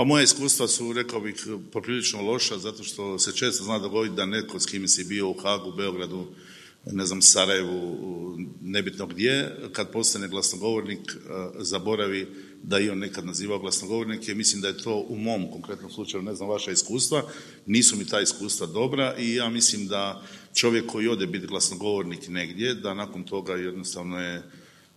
[0.00, 4.26] Pa moje iskustva su, rekao bih, poprilično loša, zato što se često zna dogoditi da
[4.26, 6.26] netko s kim si bio u Hagu, Beogradu,
[6.86, 7.98] ne znam, Sarajevu,
[8.62, 11.16] nebitno gdje, kad postane glasnogovornik, e,
[11.58, 12.28] zaboravi
[12.62, 14.34] da i on nekad nazivao glasnogovornike.
[14.34, 17.22] Mislim da je to u mom konkretnom slučaju, ne znam, vaša iskustva.
[17.66, 20.22] Nisu mi ta iskustva dobra i ja mislim da
[20.54, 24.42] čovjek koji ode biti glasnogovornik negdje, da nakon toga jednostavno je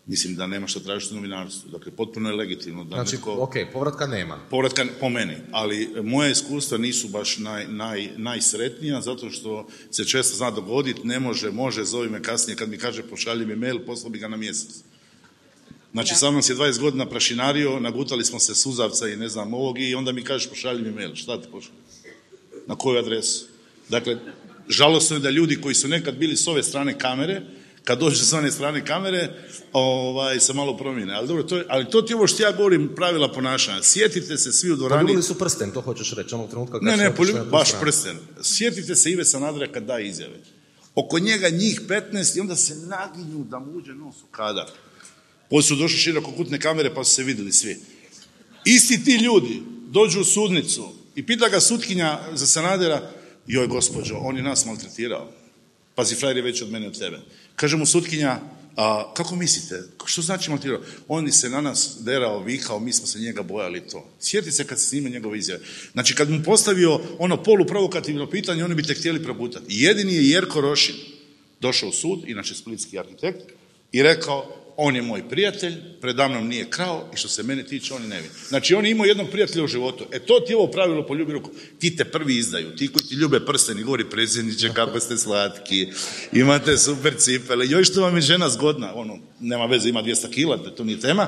[0.06, 1.70] Mislim da nema što tražiti u novinarstvu.
[1.72, 2.84] Dakle, potpuno je legitimno.
[2.84, 3.34] Da znači, netko...
[3.34, 4.40] ok, povratka nema.
[4.50, 10.38] Povratka po meni, ali moje iskustva nisu baš naj, naj, najsretnija, zato što se često
[10.38, 14.10] zna dogoditi, ne može, može, zovi me kasnije, kad mi kaže pošalji mi mail, poslao
[14.10, 14.84] bi ga na mjesec.
[15.92, 19.80] Znači, sam nas je 20 godina prašinario, nagutali smo se suzavca i ne znam ovog
[19.80, 21.16] i onda mi kažeš pošalji mi mail.
[21.16, 21.78] Šta ti pošalji?
[22.68, 23.46] Na koju adresu?
[23.90, 24.18] Dakle,
[24.70, 27.42] Žalosno je da ljudi koji su nekad bili s ove strane kamere,
[27.84, 29.30] kad dođu s one strane kamere,
[29.74, 31.14] ovaj, se malo promijene.
[31.14, 33.84] Ali, dobro, to, je- ali to ti ovo što ja govorim, pravila ponašanja.
[33.84, 35.02] Sjetite se svi u dvorani...
[35.02, 37.70] Poljubili su prsten, to hoćeš reći, onog trenutka Ne, ne, otišli polju- na tu baš
[37.82, 38.18] prsten.
[38.44, 40.40] Sjetite se Ive Sanadra kad daje izjave.
[40.96, 44.66] Oko njega njih 15 i onda se naginju da mu uđe nos u kadar.
[45.50, 47.78] Poslije su došli širokokutne kamere pa su se vidjeli svi.
[48.66, 53.12] Isti ti ljudi dođu u sudnicu i pita ga sutkinja za Sanadera,
[53.48, 55.32] joj gospođo, on je nas maltretirao.
[55.96, 57.20] Pazi, frajer je veći od mene od tebe.
[57.56, 58.40] Kaže mu sutkinja,
[58.76, 60.82] a kako mislite, što znači maltretirao?
[61.08, 64.10] On se na nas derao, vikao, mi smo se njega bojali to.
[64.20, 65.62] Sjeti se kad se snime njegove izjave.
[65.94, 69.66] Znači, kad mu postavio ono poluprovokativno pitanje, oni bi te htjeli probutati.
[69.68, 70.96] Jedini je Jerko Rošin
[71.60, 73.52] došao u sud, inače splitski arhitekt,
[73.92, 78.02] i rekao, on je moj prijatelj, predamnom nije krao i što se mene tiče, on
[78.02, 78.30] je nevin.
[78.48, 80.06] Znači, on je imao jednog prijatelja u životu.
[80.12, 81.50] E to ti je ovo pravilo poljubi ruku.
[81.80, 85.88] Ti te prvi izdaju, ti koji ti ljube prsten govori predsjedniče kako ste slatki,
[86.32, 90.58] imate super cipele, joj što vam je žena zgodna, ono, nema veze, ima 200 kila,
[90.58, 91.28] to nije tema.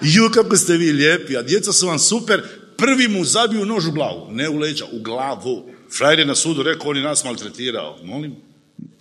[0.00, 2.42] Ju, kako ste vi lijepi, a djeca su vam super,
[2.76, 5.70] prvi mu zabiju nož u glavu, ne u leđa, u glavu.
[5.98, 7.98] Frajer je na sudu rekao, on je nas maltretirao.
[8.04, 8.36] Molim,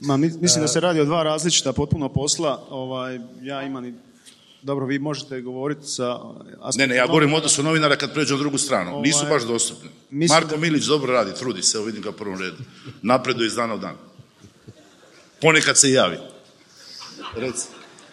[0.02, 2.66] Ma, mi- mislim da se radi o dva različita potpuno posla.
[2.70, 3.94] Ovaj, ja imam i...
[4.62, 6.20] Dobro, vi možete govoriti sa...
[6.76, 9.02] Ne, ne, ja govorim o odnosu novinara kad pređu na drugu stranu.
[9.02, 9.90] Nisu Ovaj, baš dostupni.
[10.10, 12.58] Marko da- Milić dobro radi, trudi se, evo vidim ga u prvom redu.
[13.02, 13.96] Napreduje iz dana u dan.
[15.42, 16.18] Ponekad se javi.
[17.36, 17.66] Reci.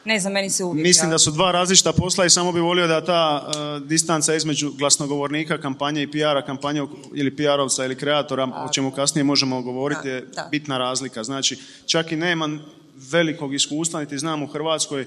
[0.07, 2.87] Ne znam, meni se uvijek Mislim da su dva različita posla i samo bi volio
[2.87, 8.73] da ta uh, distanca između glasnogovornika kampanje i PR-a kampanje ili PR-ovca ili kreatora, o
[8.73, 11.25] čemu kasnije možemo govoriti, je bitna razlika.
[11.25, 12.59] Znači, čak i nema
[12.95, 15.07] velikog iskustva, niti znam u Hrvatskoj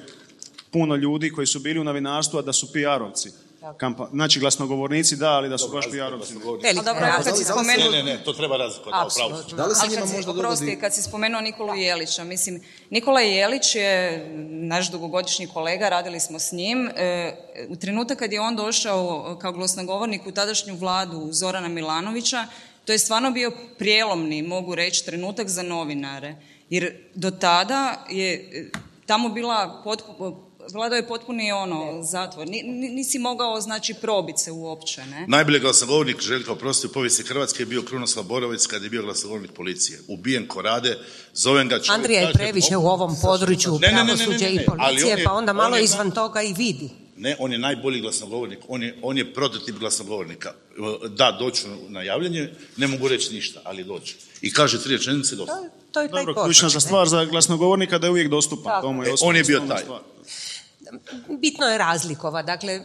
[0.72, 3.30] puno ljudi koji su bili u novinarstvu, a da su PR-ovci.
[3.62, 6.34] Kampa- znači, glasnogovornici da, ali da su baš PR-ovci.
[6.34, 6.40] ne.
[6.64, 7.92] Velika A dobro, kad si spomenuo...
[7.92, 9.16] ne, ne, to treba razlikovati.
[9.56, 10.78] da, li se Ali njima kad si, možda dogodi...
[10.82, 16.52] kad si spomenuo Nikolu Jelića, mislim, Nikola Jelić je naš dugogodišnji kolega, radili smo s
[16.52, 16.90] njim.
[16.96, 17.36] E,
[17.70, 22.48] u trenutak kad je on došao kao glasnogovornik u tadašnju vladu Zorana Milanovića,
[22.86, 26.36] to je stvarno bio prijelomni, mogu reći, trenutak za novinare.
[26.70, 28.70] Jer do tada je e,
[29.06, 32.48] tamo bila potpu, Vladao je potpuni ono, zatvor.
[32.48, 35.26] Ni- ni- nisi mogao, znači, probiti se uopće, ne?
[35.28, 39.52] Najbolji glasnogovornik Željka Oprosti u povijesti Hrvatske je bio Krunoslav Borovec kad je bio glasnogovornik
[39.52, 40.00] policije.
[40.08, 40.98] Ubijen ko rade,
[41.34, 41.90] zovem ga čovjek...
[41.92, 44.66] Andrija je previše "O, u ovom području Ne, ne, ne, ne, ne, pravosuđa ne, i
[44.66, 46.90] policije, on je- pa onda on malo je izvan na- toga i vidi.
[47.18, 50.54] Ne, on je najbolji glasnogovornik, on je, on je prototip glasnogovornika.
[51.10, 54.14] Da, doću na javljanje, ne mogu reći ništa, ali doću.
[54.42, 55.56] I kaže tri rečenice dosta.
[55.56, 58.64] To, to je taj Dobro, ključna za stvar za glasnogovornika da je uvijek dostupan.
[58.66, 59.14] Tako To mu je.
[59.14, 59.82] osnovna- On je bio taj.
[59.82, 60.00] stvar.
[61.28, 62.82] Bitno je razlikova, dakle, e,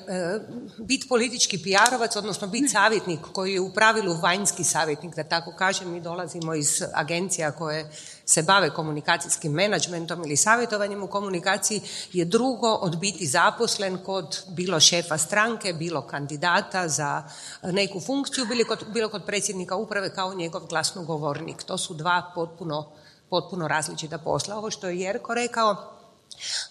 [0.78, 5.92] bit politički PR-ovac, odnosno bit savjetnik koji je u pravilu vanjski savjetnik, da tako kažem,
[5.92, 7.90] mi dolazimo iz agencija koje
[8.26, 11.80] se bave komunikacijskim menadžmentom ili savjetovanjem u komunikaciji,
[12.12, 17.22] je drugo od biti zaposlen kod bilo šefa stranke, bilo kandidata za
[17.62, 21.62] neku funkciju, bilo kod, bilo kod predsjednika uprave kao njegov glasnogovornik.
[21.62, 22.92] To su dva potpuno,
[23.30, 24.56] potpuno različita posla.
[24.56, 25.93] Ovo što je Jerko rekao,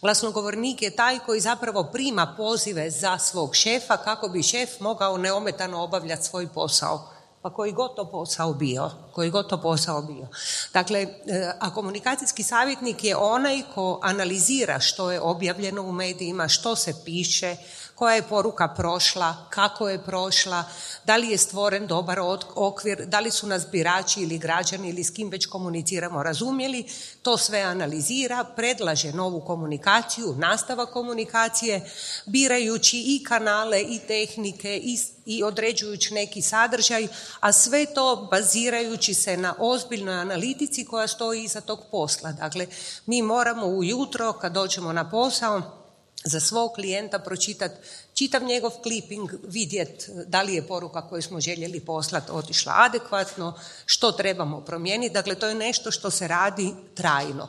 [0.02, 5.84] Glasnogovornik je taj koji zapravo prima pozive za svog šefa kako bi šef mogao neometano
[5.84, 7.10] obavljati svoj posao.
[7.42, 10.28] Pa koji god to posao bio, koji god posao bio.
[10.74, 16.76] Dakle, e, a komunikacijski savjetnik je onaj ko analizira što je objavljeno u medijima, što
[16.76, 17.56] se piše,
[17.96, 20.64] koja je poruka prošla, kako je prošla,
[21.06, 22.20] da li je stvoren dobar
[22.56, 26.86] okvir, da li su nas birači ili građani ili s kim već komuniciramo razumjeli,
[27.22, 31.92] to sve analizira, predlaže novu komunikaciju, nastavak komunikacije,
[32.26, 37.08] birajući i kanale i tehnike i, i određujući neki sadržaj,
[37.40, 42.32] a sve to bazirajući se na ozbiljnoj analitici koja stoji iza tog posla.
[42.32, 42.68] Dakle,
[43.06, 45.83] mi moramo ujutro kad dođemo na posao
[46.26, 47.76] za svog klijenta pročitati
[48.14, 53.54] čitav njegov clipping, vidjet da li je poruka koju smo željeli poslati otišla adekvatno,
[53.86, 55.14] što trebamo promijeniti.
[55.14, 57.48] Dakle, to je nešto što se radi trajno.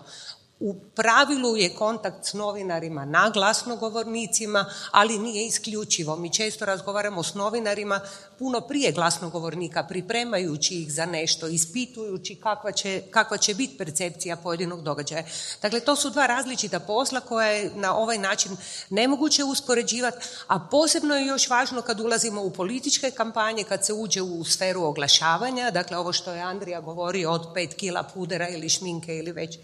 [0.61, 6.17] U pravilu je kontakt s novinarima na glasnogovornicima, ali nije isključivo.
[6.17, 8.01] Mi često razgovaramo s novinarima
[8.39, 14.83] puno prije glasnogovornika, pripremajući ih za nešto, ispitujući kakva će, kakva će biti percepcija pojedinog
[14.83, 15.25] događaja.
[15.63, 18.57] Dakle, to su dva različita posla koja je na ovaj način
[18.91, 24.23] nemoguće uspoređivati, a posebno je još važno kad ulazimo u političke kampanje, kad se uđe
[24.23, 29.17] u sferu oglašavanja, dakle ovo što je Andrija govorio od pet kila pudera ili šminke
[29.17, 29.59] ili već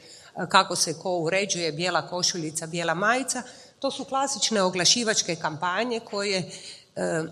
[0.48, 3.42] kako se ko uređuje, bijela košuljica, bijela majica,
[3.78, 7.22] to su klasične oglašivačke kampanje koje e,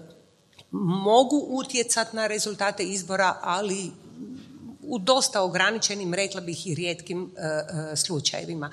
[0.71, 3.90] mogu utjecati na rezultate izbora, ali
[4.88, 7.31] u dosta ograničenim, rekla bih i rijetkim
[7.96, 8.70] slučajevima.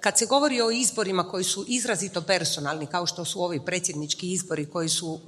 [0.00, 4.66] Kad se govori o izborima koji su izrazito personalni, kao što su ovi predsjednički izbori
[4.66, 5.20] koji su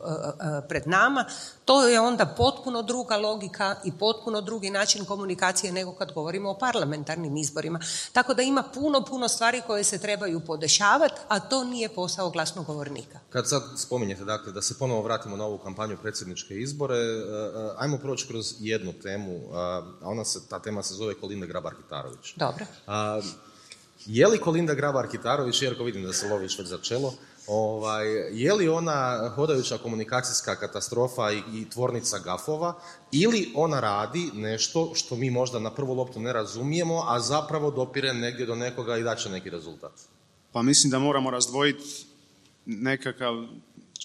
[0.69, 1.25] pred nama,
[1.65, 6.59] to je onda potpuno druga logika i potpuno drugi način komunikacije nego kad govorimo o
[6.59, 7.81] parlamentarnim izborima.
[8.13, 13.19] Tako da ima puno, puno stvari koje se trebaju podešavati, a to nije posao glasnogovornika.
[13.31, 17.71] Kad sad spominjete dakle, da se ponovo vratimo na ovu kampanju predsjedničke izbore, e, e,
[17.77, 19.41] ajmo proći kroz jednu temu,
[20.03, 22.37] a ona se, ta tema se zove Kolinda Grabar-Kitarović.
[22.37, 22.67] Dobro.
[24.07, 27.15] je li Kolinda Grabar-Kitarović, jerko vidim da se loviš već za čelo,
[27.47, 32.75] Ovaj, je li ona hodajuća komunikacijska katastrofa i, i tvornica gafova
[33.13, 38.15] ili ona radi nešto što mi možda na prvu loptu ne razumijemo, a zapravo dopire
[38.15, 39.93] negdje do nekoga i daće neki rezultat?
[40.53, 42.07] Pa mislim da moramo razdvojiti
[42.67, 43.35] nekakav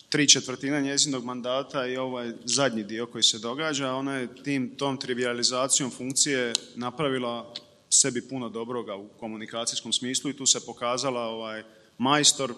[0.10, 3.94] tri četvrtina njezinog mandata i ovaj zadnji dio koji se događa.
[3.94, 7.54] Ona je tim, tom trivializacijom funkcije napravila
[7.90, 11.64] sebi puno dobroga u komunikacijskom smislu i tu se pokazala ovaj
[11.98, 12.54] majstor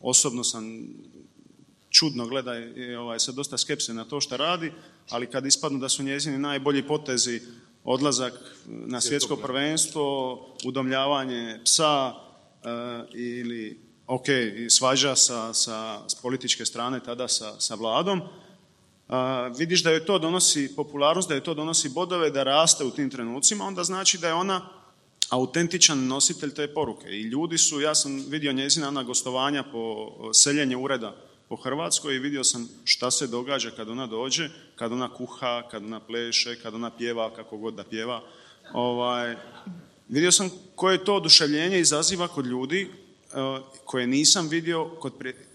[0.00, 0.88] Osobno sam
[1.90, 4.72] čudno gleda i ovaj, sa dosta skepse na to što radi,
[5.10, 7.40] ali kad ispadnu da su njezini najbolji potezi
[7.84, 8.32] odlazak
[8.66, 12.68] na svjetsko prvenstvo, udomljavanje psa e,
[13.14, 14.26] ili ok,
[14.68, 18.20] svađa sa, sa, s političke strane tada sa, sa vladom,
[19.58, 23.10] vidiš da joj to donosi popularnost, da joj to donosi bodove, da raste u tim
[23.10, 24.68] trenucima, onda znači da je ona
[25.30, 27.08] autentičan nositelj te poruke.
[27.08, 31.16] I ljudi su, ja sam vidio njezina na gostovanja po seljenje ureda
[31.48, 35.84] po Hrvatskoj i vidio sam šta se događa kad ona dođe, kad ona kuha, kad
[35.84, 38.22] ona pleše, kad ona pjeva, kako god da pjeva.
[38.72, 39.36] Ovaj,
[40.08, 42.90] vidio sam koje to oduševljenje izaziva kod ljudi
[43.84, 45.12] koje nisam vidio kod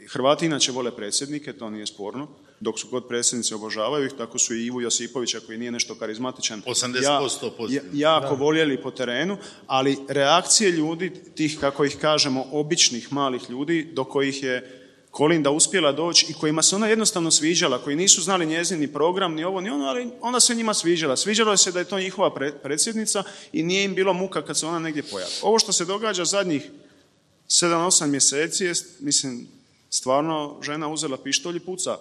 [0.08, 2.28] Hrvati inače vole predsjednike, to nije sporno,
[2.60, 6.62] dok su kod predsjednici obožavaju ih, tako su i Ivu Josipovića koji nije nešto karizmatičan.
[6.62, 13.50] 80% ja, jako voljeli po terenu, ali reakcije ljudi, tih kako ih kažemo, običnih malih
[13.50, 14.78] ljudi, do kojih je
[15.12, 19.44] Kolinda uspjela doći i kojima se ona jednostavno sviđala, koji nisu znali njezini program, ni
[19.44, 21.18] ovo, ni ono, ali ona se njima sviđala.
[21.18, 24.80] Sviđalo se da je to njihova predsjednica i nije im bilo muka kad se ona
[24.80, 25.32] negdje pojavi.
[25.42, 26.70] Ovo što se događa zadnjih
[27.52, 29.48] 7-8 mjeseci je, mislim,
[29.90, 31.98] stvarno žena uzela pištolj i puca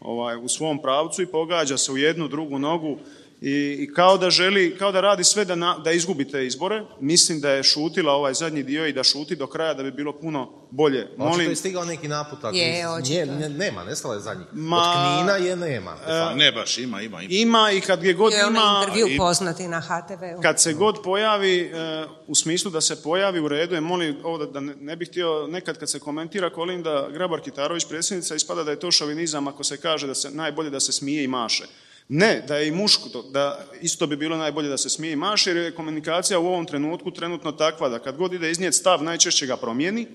[0.00, 2.98] ovaj, u svom pravcu i pogađa se u jednu, drugu nogu
[3.46, 6.84] i, kao da želi, kao da radi sve da, na, da izgubi te izbore.
[7.00, 10.12] Mislim da je šutila ovaj zadnji dio i da šuti do kraja da bi bilo
[10.12, 11.08] puno bolje.
[11.16, 11.50] Molim...
[11.50, 12.54] je stigao neki naputak.
[12.54, 14.46] Je, ne, nema, nestala je zadnjih.
[14.52, 15.96] Ma, Od Knina je nema.
[16.06, 17.22] E, ne baš, ima, ima.
[17.22, 18.82] Ima, ima i kad je god je ima...
[18.82, 20.42] intervju poznati na HTV-u.
[20.42, 24.38] Kad se god pojavi, e, u smislu da se pojavi u redu, je molim, ovo
[24.38, 28.70] da, da ne, ne, bih htio, nekad kad se komentira Kolinda Grabar-Kitarović predsjednica, ispada da
[28.70, 31.64] je to šovinizam ako se kaže da se najbolje da se smije i maše.
[32.08, 35.50] Ne, da je i muško, da isto bi bilo najbolje da se smije i maše,
[35.50, 39.46] jer je komunikacija u ovom trenutku trenutno takva da kad god ide iznijeti stav, najčešće
[39.46, 40.06] ga promijeni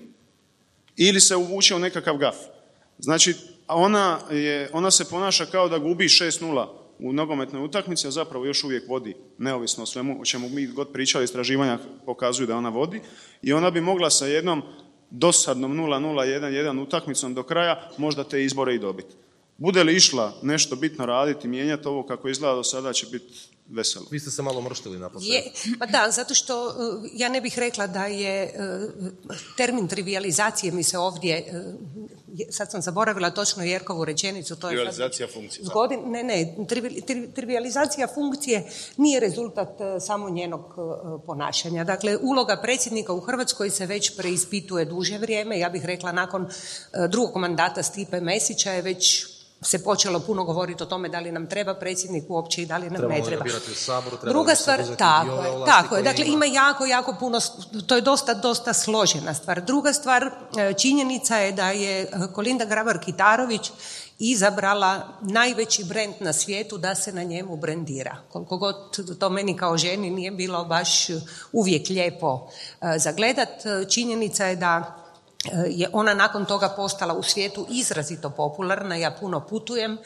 [0.96, 2.36] ili se uvuče u nekakav gaf.
[2.98, 3.34] Znači,
[3.68, 6.66] ona, je, ona se ponaša kao da gubi 6-0
[6.98, 10.92] u nogometnoj utakmici, a zapravo još uvijek vodi, neovisno o svemu o čemu mi god
[10.92, 13.00] pričali, istraživanja pokazuju da ona vodi,
[13.42, 14.62] i ona bi mogla sa jednom
[15.10, 19.14] dosadnom 0-0-1-1 utakmicom do kraja možda te izbore i dobiti.
[19.60, 23.34] Bude li išla nešto bitno raditi, mijenjati ovo kako izgleda do sada će biti
[23.68, 24.06] veselo.
[24.10, 25.10] Vi ste se malo mrštili na
[25.78, 26.72] Pa da, zato što uh,
[27.12, 29.06] ja ne bih rekla da je uh,
[29.56, 31.44] termin trivializacije mi se ovdje,
[32.38, 34.56] uh, sad sam zaboravila točno Jerkovu rečenicu.
[34.56, 35.64] To trivializacija je funkcije.
[35.64, 36.54] Zgodin, ne, ne,
[37.34, 39.68] trivializacija funkcije nije rezultat
[40.00, 40.74] samo njenog
[41.26, 41.84] ponašanja.
[41.84, 45.58] Dakle, uloga predsjednika u Hrvatskoj se već preispituje duže vrijeme.
[45.58, 46.48] Ja bih rekla nakon
[47.08, 49.26] drugog mandata Stipe Mesića je već
[49.62, 52.90] se počelo puno govoriti o tome da li nam treba predsjednik uopće i da li
[52.90, 53.44] nam ne treba.
[53.44, 56.02] U saboru, Druga stvar, tako je, tako je.
[56.02, 57.40] Dakle, ima jako, jako puno,
[57.86, 59.64] to je dosta, dosta složena stvar.
[59.64, 63.70] Druga stvar, e, činjenica je da je Kolinda Grabar-Kitarović
[64.18, 68.16] izabrala najveći brend na svijetu da se na njemu brendira.
[68.32, 68.76] Koliko god
[69.18, 71.06] to meni kao ženi nije bilo baš
[71.52, 72.48] uvijek lijepo
[72.80, 73.48] e, zagledat,
[73.88, 74.99] činjenica je da
[75.68, 79.98] je ona nakon toga postala u svijetu izrazito popularna, ja puno putujem,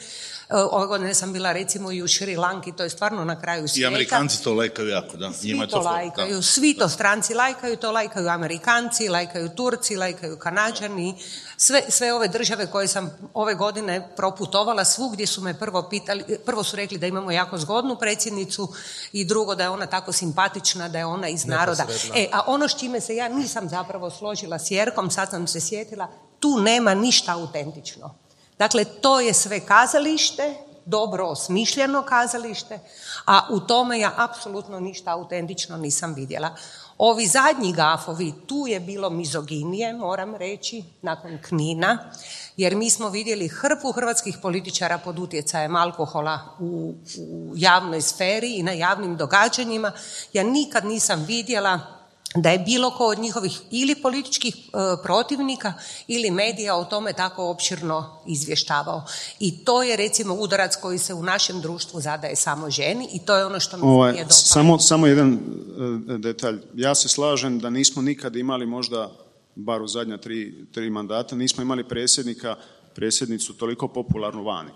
[0.49, 3.91] ove godine sam bila recimo i u Šri Lanki, to je stvarno na kraju svijeta.
[3.91, 5.31] I Amerikanci to lajkaju jako, da.
[5.33, 11.15] Svi to, to lajkaju, svi to stranci lajkaju, to lajkaju Amerikanci, lajkaju Turci, lajkaju Kanađani,
[11.57, 16.63] sve, sve ove države koje sam ove godine proputovala, svugdje su me prvo pitali, prvo
[16.63, 18.73] su rekli da imamo jako zgodnu predsjednicu
[19.11, 21.85] i drugo da je ona tako simpatična, da je ona iz naroda.
[22.15, 25.61] E, a ono s čime se ja nisam zapravo složila s Jerkom, sad sam se
[25.61, 26.07] sjetila,
[26.39, 28.24] tu nema ništa autentično.
[28.57, 32.79] Dakle, to je sve kazalište, dobro osmišljeno kazalište,
[33.25, 36.55] a u tome ja apsolutno ništa autentično nisam vidjela.
[36.97, 42.11] Ovi zadnji gafovi, tu je bilo mizoginije, moram reći, nakon Knina,
[42.57, 48.63] jer mi smo vidjeli hrpu hrvatskih političara pod utjecajem alkohola u, u javnoj sferi i
[48.63, 49.91] na javnim događanjima.
[50.33, 51.94] Ja nikad nisam vidjela
[52.35, 54.69] da je bilo ko od njihovih ili političkih e,
[55.03, 55.73] protivnika
[56.07, 59.03] ili medija o tome tako opširno izvještavao.
[59.39, 63.35] I to je recimo udarac koji se u našem društvu zadaje samo ženi i to
[63.35, 64.35] je ono što mi Ovaj, nije dobro.
[64.35, 66.59] samo, samo jedan e, detalj.
[66.75, 69.11] Ja se slažem da nismo nikad imali možda,
[69.55, 72.55] bar u zadnja tri, tri mandata, nismo imali predsjednika,
[72.95, 74.71] predsjednicu toliko popularnu vani.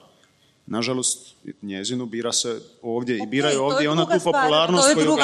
[0.71, 3.85] Nažalost, njezinu bira se ovdje i biraju ovdje.
[3.85, 5.15] i Ona tu popularnost koju,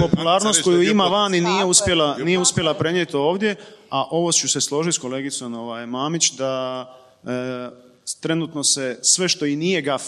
[0.00, 3.56] popularnost koju ima vani nije uspjela, nije uspjela prenijeti ovdje,
[3.90, 6.84] a ovo ću se složiti s kolegicom ovaj, Mamić da
[7.24, 7.70] e,
[8.20, 10.02] trenutno se sve što i nije gaf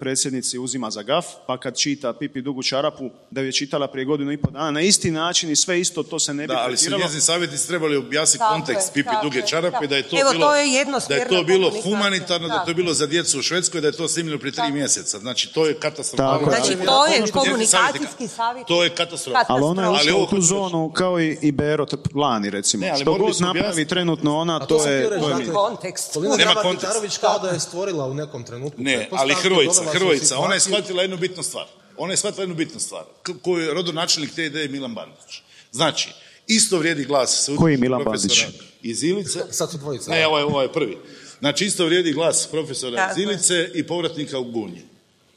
[0.00, 4.04] predsjednici uzima za gaf, pa kad čita Pipi dugu čarapu, da ju je čitala prije
[4.04, 6.58] godinu i pol dana, na isti način i sve isto, to se ne bi Da,
[6.58, 7.04] ali su tretiralo.
[7.04, 10.20] njezini savjetnici trebali objasniti Tako kontekst je, Pipi tako duge je, čarape, da je to
[10.20, 13.38] Evo, bilo, to je da je to bilo humanitarno, da je to bilo za djecu
[13.38, 15.18] u Švedskoj, da je to snimljeno prije tri mjeseca.
[15.18, 16.48] Znači, to je katastrofalno.
[16.48, 18.66] Znači, to je komunikacijski savjet.
[18.66, 19.44] To je katastrofa.
[19.48, 22.80] Ali ona je ušla u tu zonu kao i, i Bero lani recimo.
[22.80, 25.52] Ne, ali što god napravi trenutno ona, to, to je dakle.
[25.52, 26.16] Kontekst.
[26.38, 26.54] Nema.
[26.74, 31.02] Kitarović kao da je stvorila u nekom trenutku Ne, ali Hrvojica, Hrvojica, ona je shvatila
[31.02, 31.66] jednu bitnu stvar.
[31.96, 33.04] Ona je shvatila jednu bitnu stvar.
[33.42, 35.42] Koju je rodonačelnik te ideje Milan Bandić.
[35.72, 36.08] Znači,
[36.46, 38.44] isto vrijedi glas Koji Milan Bandić?
[38.82, 39.40] iz Ilice.
[39.50, 40.10] Sad su dvojica.
[40.10, 40.98] Ne, ovaj, ovaj je prvi.
[41.38, 43.22] Znači, isto vrijedi glas profesora iz je.
[43.22, 44.82] Ilice i povratnika u Gunji.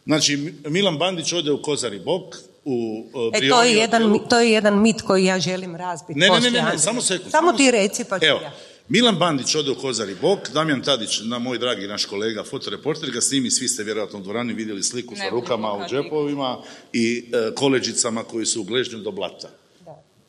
[0.05, 2.35] Znači, Mi- Milan Bandić ode u Kozari Bok,
[2.65, 6.19] u uh, E, to je, jedan, to je jedan mit koji ja želim razbiti.
[6.19, 7.31] Ne, ne, ne, ne, samo sekund.
[7.31, 8.51] Samo ti reci pa ću Evo, ja.
[8.89, 13.21] Milan Bandić ode u Kozari Bok, Damjan Tadić, na moj dragi naš kolega, fotoreporter, ga
[13.21, 16.57] snimi, svi ste vjerojatno u dvorani vidjeli sliku sa rukama u džepovima
[16.93, 19.49] i e, koleđicama koji su u gležnju do blata.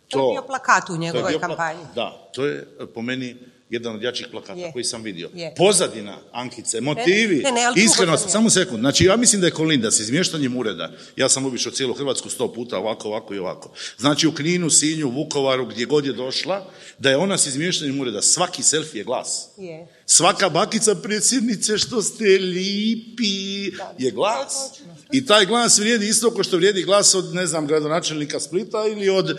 [0.09, 1.81] To je bio plakat u to je njegovoj kampanji.
[1.95, 3.37] Da, to je po meni
[3.71, 4.73] jedan od jačih plakata Je.
[4.73, 5.31] koji sam vidio.
[5.35, 5.55] Je.
[5.57, 8.81] Pozadina Ankice, motivi, ne, ne, iskrenost, samo sekund.
[8.81, 12.53] Znači, ja mislim da je Kolinda s izmještanjem ureda, ja sam obišao cijelu Hrvatsku sto
[12.53, 13.73] puta, ovako, ovako i ovako.
[13.99, 18.23] Znači, u Kninu, Sinju, Vukovaru, gdje god je došla, da je ona s izmještanjem ureda,
[18.23, 19.49] svaki selfie je glas.
[19.57, 19.87] Je.
[20.07, 23.65] Svaka bakica predsjednice što ste lipi
[23.99, 24.81] je glas.
[25.09, 25.17] To.
[25.17, 29.09] I taj glas vrijedi isto kao što vrijedi glas od, ne znam, gradonačelnika Splita ili
[29.09, 29.35] od, e,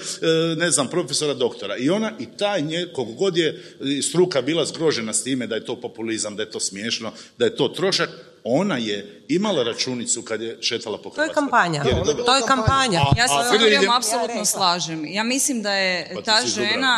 [0.55, 1.77] ne znam, profesora doktora.
[1.77, 5.55] I ona, i taj nje, koliko god je e, struka bila zgrožena s time da
[5.55, 8.09] je to populizam, da je to smiješno, da je to trošak,
[8.43, 11.35] ona je imala računicu kad je šetala po To je Hrvatskoj.
[11.35, 11.83] kampanja.
[11.85, 12.23] Jer je dobro.
[12.23, 13.01] To je kampanja.
[13.17, 15.05] Ja se s apsolutno slažem.
[15.05, 16.97] Ja mislim da je Pa ta žena...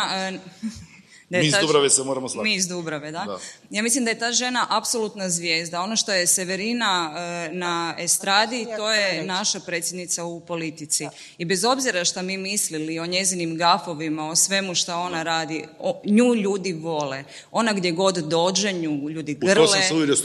[1.32, 2.48] da je Mi iz ta- Dubrave se moramo slagati.
[2.50, 3.24] Mi iz Dubrave, da.
[3.24, 3.38] Da.
[3.70, 5.80] Ja mislim da je ta žena apsolutna zvijezda.
[5.80, 11.08] Ono što je Severina e, na estradi, to je naša predsjednica u politici.
[11.38, 16.00] I bez obzira što mi mislili o njezinim gafovima, o svemu što ona radi, o,
[16.04, 17.24] nju ljudi vole.
[17.50, 19.66] Ona gdje god dođe, nju ljudi grle,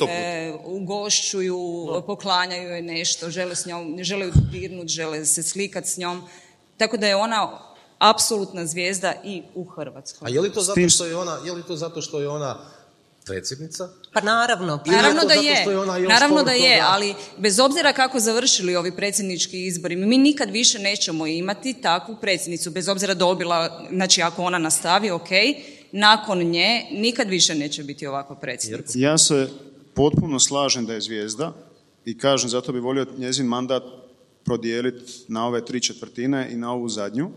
[0.10, 6.24] e, ugošćuju, poklanjaju joj nešto, žele s njom, žele dirnut, žele se slikat s njom.
[6.78, 7.67] Tako da je ona
[8.00, 10.26] apsolutna zvijezda i u Hrvatskoj.
[10.26, 12.58] A je li to zato što je ona, je li to zato što je ona
[13.26, 13.90] predsjednica?
[14.14, 14.80] Pa naravno.
[14.86, 16.88] Ili je Naravno to da zato je, što je ona još naravno da je, toga?
[16.90, 22.72] ali bez obzira kako završili ovi predsjednički izbori, mi nikad više nećemo imati takvu predsjednicu,
[22.72, 25.30] bez obzira dobila, znači ako ona nastavi, ok,
[25.92, 29.00] nakon nje nikad više neće biti ovakva predsjednica.
[29.00, 29.50] Ja se
[29.94, 31.54] potpuno slažem da je zvijezda
[32.06, 33.84] i kažem, zato bi volio njezin mandat
[34.44, 37.30] prodijeliti na ove tri četvrtine i na ovu zadnju.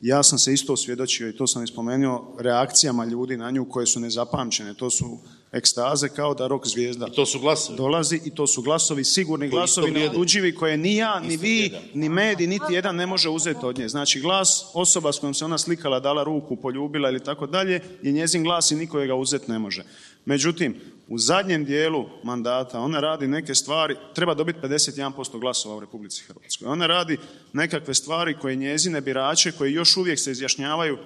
[0.00, 4.00] Ja sam se isto osvjedočio i to sam ispomenuo reakcijama ljudi na nju koje su
[4.00, 4.74] nezapamćene.
[4.74, 5.18] To su
[5.52, 7.76] ekstaze kao da rok zvijezda To su glasovi.
[7.76, 11.72] dolazi i to su glasovi, sigurni Koji glasovi, neotuđivi koje ni ja, ni Isto vi,
[11.94, 13.88] ni medij, niti jedan ne može uzeti od nje.
[13.88, 18.12] Znači glas osoba s kojom se ona slikala, dala ruku, poljubila ili tako dalje, je
[18.12, 19.84] njezin glas i niko ga uzeti ne može.
[20.24, 26.24] Međutim, u zadnjem dijelu mandata ona radi neke stvari, treba dobiti 51% glasova u Republici
[26.24, 26.68] Hrvatskoj.
[26.68, 27.18] Ona radi
[27.52, 30.98] nekakve stvari koje njezine birače, koji još uvijek se izjašnjavaju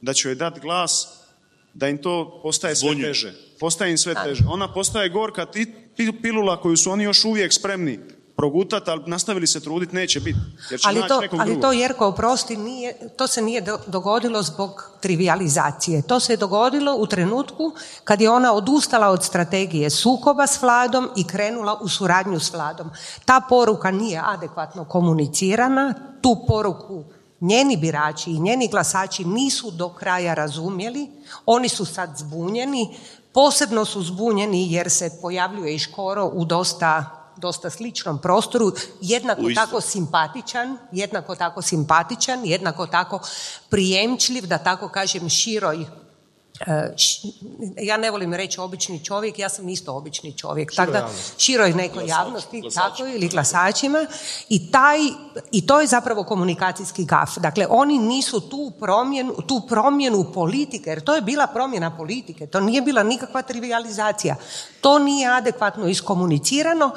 [0.00, 1.20] da će joj dati glas,
[1.74, 3.34] da im to postaje sve teže.
[3.60, 4.44] Postaje im sve teže.
[4.48, 5.46] Ona postaje gorka
[6.22, 7.98] pilula koju su oni još uvijek spremni
[8.40, 10.38] progutati, ali nastavili se truditi, neće biti.
[10.70, 11.62] Jer će Ali to, nekog ali drugog.
[11.62, 16.02] to Jerko, oprosti, nije, to se nije do- dogodilo zbog trivializacije.
[16.02, 17.72] To se je dogodilo u trenutku
[18.04, 22.90] kad je ona odustala od strategije sukoba s vladom i krenula u suradnju s vladom.
[23.24, 27.04] Ta poruka nije adekvatno komunicirana, tu poruku
[27.40, 31.08] njeni birači i njeni glasači nisu do kraja razumjeli,
[31.46, 32.96] oni su sad zbunjeni,
[33.32, 39.80] posebno su zbunjeni jer se pojavljuje i Škoro u dosta dosta sličnom prostoru, jednako tako
[39.80, 43.20] simpatičan, jednako tako simpatičan, jednako tako
[43.70, 45.86] prijemčljiv, da tako kažem, široj
[46.66, 46.94] E,
[47.82, 50.72] ja ne volim reći obični čovjek, ja sam isto obični čovjek.
[50.76, 54.06] Tako da, široj nekoj javnosti, tako ili glasačima.
[54.48, 54.98] I, taj,
[55.50, 57.38] I to je zapravo komunikacijski gaf.
[57.38, 62.60] Dakle, oni nisu tu promjenu, tu promjenu politike, jer to je bila promjena politike, to
[62.60, 64.36] nije bila nikakva trivializacija.
[64.80, 66.90] To nije adekvatno iskomunicirano,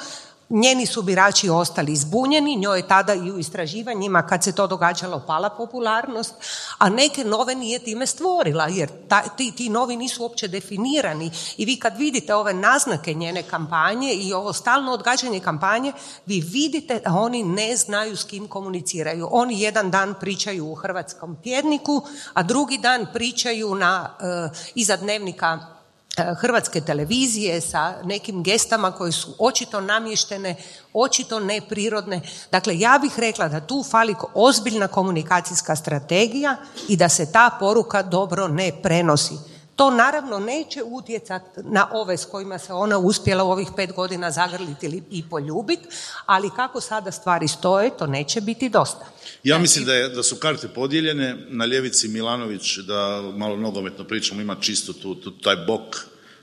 [0.53, 5.23] Njeni su birači ostali zbunjeni, njoj je tada i u istraživanjima kad se to događalo
[5.27, 6.33] pala popularnost,
[6.77, 8.89] a neke nove nije time stvorila, jer
[9.37, 14.33] ti, ti novi nisu uopće definirani i vi kad vidite ove naznake njene kampanje i
[14.33, 15.93] ovo stalno odgađanje kampanje,
[16.25, 19.27] vi vidite da oni ne znaju s kim komuniciraju.
[19.31, 22.01] Oni jedan dan pričaju u hrvatskom tjedniku,
[22.33, 25.73] a drugi dan pričaju na, uh, iza dnevnika
[26.17, 30.55] hrvatske televizije sa nekim gestama koje su očito namještene,
[30.93, 32.21] očito neprirodne.
[32.51, 36.55] Dakle, ja bih rekla da tu fali ozbiljna komunikacijska strategija
[36.87, 39.52] i da se ta poruka dobro ne prenosi.
[39.83, 44.31] To naravno neće utjecati na ove s kojima se ona uspjela u ovih pet godina
[44.31, 45.87] zagrliti i poljubiti,
[46.25, 49.05] ali kako sada stvari stoje, to neće biti dosta.
[49.43, 54.41] Ja mislim da, je, da su karte podijeljene, na ljevici Milanović, da malo nogometno pričamo,
[54.41, 55.95] ima čisto tu, tu, taj bok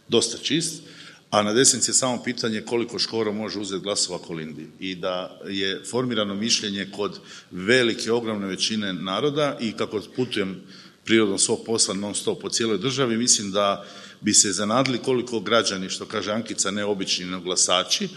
[0.09, 0.83] dosta čist,
[1.31, 5.83] a na desnici je samo pitanje koliko Škoro može uzeti glasova Kolindi i da je
[5.91, 7.21] formirano mišljenje kod
[7.51, 10.63] velike, ogromne većine naroda i kako putujem
[11.11, 13.85] prirodom svog posla non stop po cijeloj državi, mislim da
[14.21, 18.09] bi se zanadili koliko građani, što kaže Ankica, neobični glasači, e,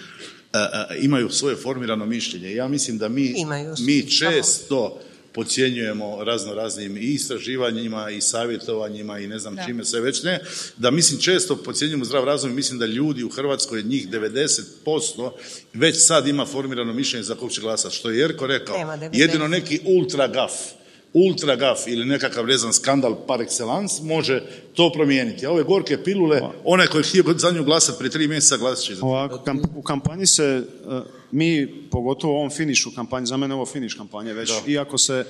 [0.54, 2.56] e, imaju svoje formirano mišljenje.
[2.56, 3.34] Ja mislim da mi,
[3.80, 5.00] mi često
[5.34, 10.40] podcjenjujemo razno raznim i istraživanjima i savjetovanjima i ne znam čime sve već ne,
[10.78, 15.32] da mislim često podcjenjujemo zdrav razum i mislim da ljudi u Hrvatskoj, njih 90%
[15.74, 17.96] već sad ima formirano mišljenje za kog će glasati.
[17.96, 18.76] Što je Jerko rekao,
[19.14, 20.52] jedino neki ultra gaf
[21.14, 24.44] ultra gaf ili nekakav rezan skandal par excellence može
[24.74, 25.46] to promijeniti.
[25.46, 28.86] A ove gorke pilule, onaj koji je htio za nju glasati prije tri mjeseca glasat
[28.86, 29.06] će za
[29.76, 30.64] U kampanji se, e,
[31.32, 35.26] mi, pogotovo u ovom finišu kampanje, za mene ovo finiš kampanje već, iako se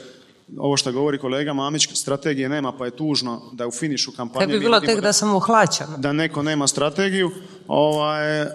[0.57, 4.45] ovo što govori kolega Mamić, strategije nema, pa je tužno da u finišu kampanje...
[4.45, 5.88] Kad bi bilo tek da, sam uhlaćan.
[5.97, 7.31] Da neko nema strategiju.
[7.67, 8.45] Ovaj,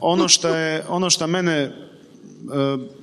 [0.00, 1.70] ono, što je, ono što mene e,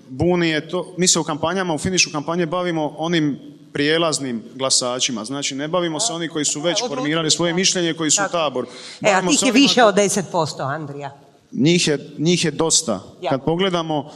[0.10, 5.26] buni je to, mi se u kampanjama, u finišu kampanje bavimo onim prijelaznim glasačima.
[5.26, 8.66] Znači, ne bavimo se oni koji su već formirali svoje mišljenje, koji su tabor.
[9.02, 11.18] E, a tih je više od 10%, Andrija.
[11.52, 13.04] Njih je, njih je dosta.
[13.30, 14.12] Kad pogledamo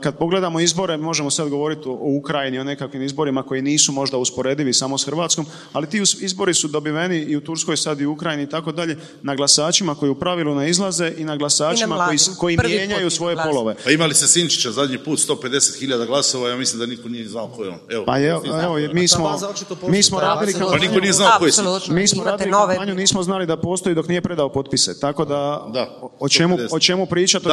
[0.00, 4.72] kad pogledamo izbore, možemo sad govoriti o Ukrajini, o nekakvim izborima koji nisu možda usporedivi
[4.72, 8.42] samo s Hrvatskom, ali ti izbori su dobiveni i u Turskoj, sad i u Ukrajini
[8.42, 12.58] i tako dalje, na glasačima koji u pravilu ne izlaze i na glasačima koji, koji
[12.64, 13.74] mijenjaju svoje polove.
[13.84, 17.64] Pa imali se Sinčića zadnji put 150.000 glasova, ja mislim da niko nije znao ko
[17.64, 17.78] je on.
[17.90, 19.38] Evo, pa evo, evo mi smo,
[19.88, 20.70] mi smo radili kao...
[20.70, 21.52] Pa niko nije znao ko je
[21.88, 25.00] Mi smo radili kampanju, nismo znali da postoji dok nije predao potpise.
[25.00, 27.46] Tako da, da o, čemu, o čemu pričati?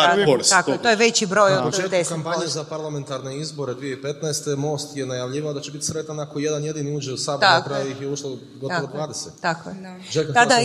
[0.50, 4.56] Tako, to je veći broj od početku kampanje za parlamentarne izbore 2015.
[4.56, 7.92] Most je najavljivao da će biti sretan ako jedan jedini uđe u sabor, na kraju
[7.92, 9.28] ih je ušlo gotovo tako 20.
[9.42, 10.34] Tako je.
[10.34, 10.56] Tada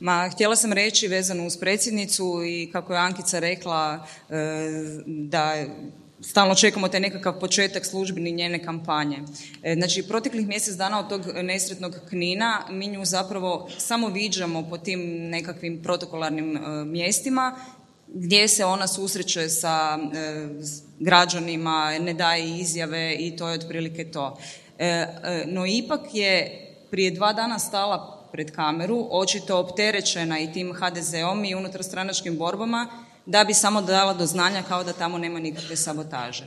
[0.00, 4.36] Ma, htjela sam reći vezano uz predsjednicu i kako je Ankica rekla e,
[5.06, 5.54] da
[6.20, 9.18] stalno čekamo taj nekakav početak službeni njene kampanje.
[9.62, 14.78] E, znači, proteklih mjesec dana od tog nesretnog knina mi nju zapravo samo viđamo po
[14.78, 15.00] tim
[15.30, 17.56] nekakvim protokolarnim e, mjestima
[18.08, 20.48] gdje se ona susreće sa e,
[20.98, 24.38] građanima, ne daje izjave i to je otprilike to.
[24.78, 30.72] E, e, no ipak je prije dva dana stala pred kameru, očito opterećena i tim
[30.72, 32.88] HDZ-om i unutarstranačkim borbama,
[33.26, 36.44] da bi samo dala do znanja kao da tamo nema nikakve sabotaže.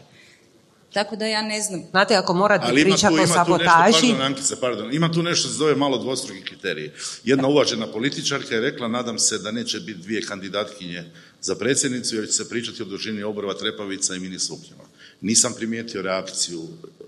[0.93, 1.83] Tako da ja ne znam.
[1.91, 4.07] Znate, ako morate pričati o sabotaži...
[4.09, 4.93] Pardon, Ankica, pardon.
[4.93, 6.91] Ima tu nešto se zove malo dvostruki kriteriji.
[7.23, 11.03] Jedna uvažena političarka je rekla, nadam se da neće biti dvije kandidatkinje
[11.41, 14.83] za predsjednicu jer će se pričati o dužini obrva trepavica i mini suknjama.
[15.21, 16.61] Nisam primijetio reakciju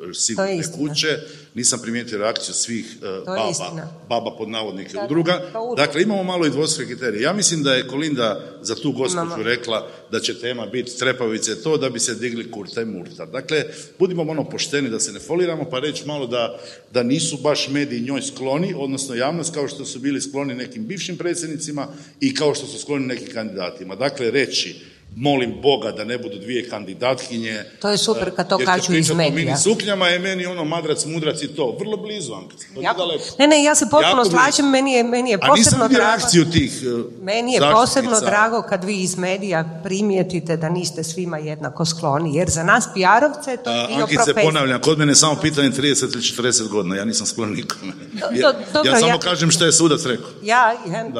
[0.09, 1.19] e, sigurne kuće,
[1.53, 5.51] nisam primijetio reakciju svih e, baba, baba pod navodnike udruga.
[5.77, 7.21] Dakle, imamo malo i dvostruke kriterije.
[7.21, 11.77] Ja mislim da je Kolinda za tu gospođu rekla da će tema biti trepavice to
[11.77, 13.25] da bi se digli kurta i murta.
[13.25, 13.63] Dakle,
[13.99, 16.59] budimo ono pošteni da se ne foliramo, pa reći malo da,
[16.93, 21.17] da nisu baš mediji njoj skloni, odnosno javnost kao što su bili skloni nekim bivšim
[21.17, 21.87] predsjednicima
[22.19, 23.95] i kao što su skloni nekim kandidatima.
[23.95, 27.63] Dakle, reći molim Boga da ne budu dvije kandidatkinje.
[27.81, 29.57] To je super kad to kažu iz medija.
[29.57, 31.77] suknjama je meni ono madrac, mudrac i to.
[31.79, 32.65] Vrlo blizu, Ankica.
[32.97, 33.23] Daleko.
[33.39, 36.03] Ne, ne, ja se potpuno slažem, meni je, meni je posebno drago.
[36.03, 41.37] reakciju tih uh, Meni je posebno drago kad vi iz medija primijetite da niste svima
[41.37, 45.35] jednako skloni, jer za nas PR-ovce to je dio Ankice, ponavljam, kod mene je samo
[45.41, 47.91] pitanje 30 ili 40 godina, ja nisam sklon nikome.
[48.13, 48.51] Ja,
[48.85, 50.29] ja samo ja- kažem što je sudac rekao.
[50.43, 50.73] Ja,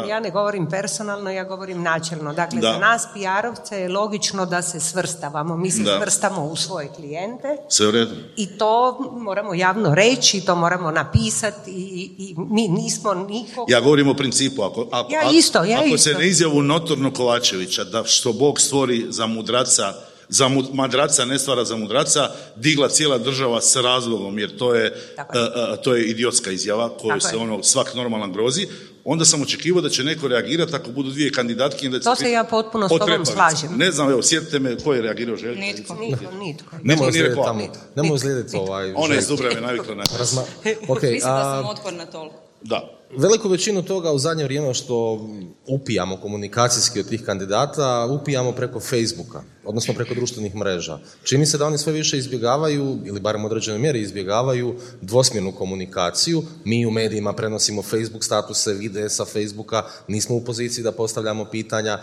[0.10, 2.34] ja, ne govorim personalno, ja govorim načelno.
[2.34, 2.74] Dakle, Da.
[2.74, 5.58] za nas PR-ovce je logično da se svrstavamo.
[5.58, 5.98] Mi se Da.
[5.98, 8.16] svrstamo u svoje klijente Sve u redu.
[8.36, 13.70] i to moramo javno reći, to moramo napisati i, i mi nismo nikog...
[13.70, 14.64] Ja govorim o principu.
[14.64, 15.98] Ako, ako, Ja ako- isto, ja ako isto.
[16.00, 19.94] se ne izjavu notorno Kovačevića da što Bog stvori za mudraca,
[20.30, 22.20] za madraca ne stvara za mudraca,
[22.56, 27.10] digla cijela država s razlogom, jer to je, a, a, to je idiotska izjava koju
[27.10, 27.40] Tako se je.
[27.40, 28.68] ono svak normalan grozi.
[29.12, 31.92] Onda sam očekivao da će neko reagirati ako budu dvije kandidatkinje.
[31.92, 33.78] Da će To se ja potpuno s tobom slažem.
[33.78, 35.60] Ne znam, evo, sjetite me ko je reagirao Željko.
[35.60, 35.96] Nitko.
[35.96, 36.76] Nitko, nitko.
[36.84, 37.44] Nemoj nije slijediti rekao.
[37.44, 37.68] tamo.
[37.96, 38.94] Nemoj slijediti ovaj...
[38.96, 39.28] Ona je iz.
[39.28, 40.42] Dubrave navikla na Razma...
[40.88, 42.36] Ok, Mislim da sam otporna toliko.
[42.62, 42.99] Da.
[43.18, 45.28] Veliku većinu toga u zadnje vrijeme što
[45.68, 51.00] upijamo komunikacijski od tih kandidata, upijamo preko Facebooka, odnosno preko društvenih mreža.
[51.24, 56.44] Čini se da oni sve više izbjegavaju, ili barem u određenoj mjeri izbjegavaju dvosmjernu komunikaciju.
[56.66, 62.00] Mi u medijima prenosimo Facebook statuse, videe sa Facebooka, nismo u poziciji da postavljamo pitanja.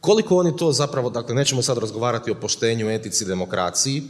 [0.00, 4.02] Koliko oni to zapravo, dakle nećemo sad razgovarati o poštenju, etici, demokraciji,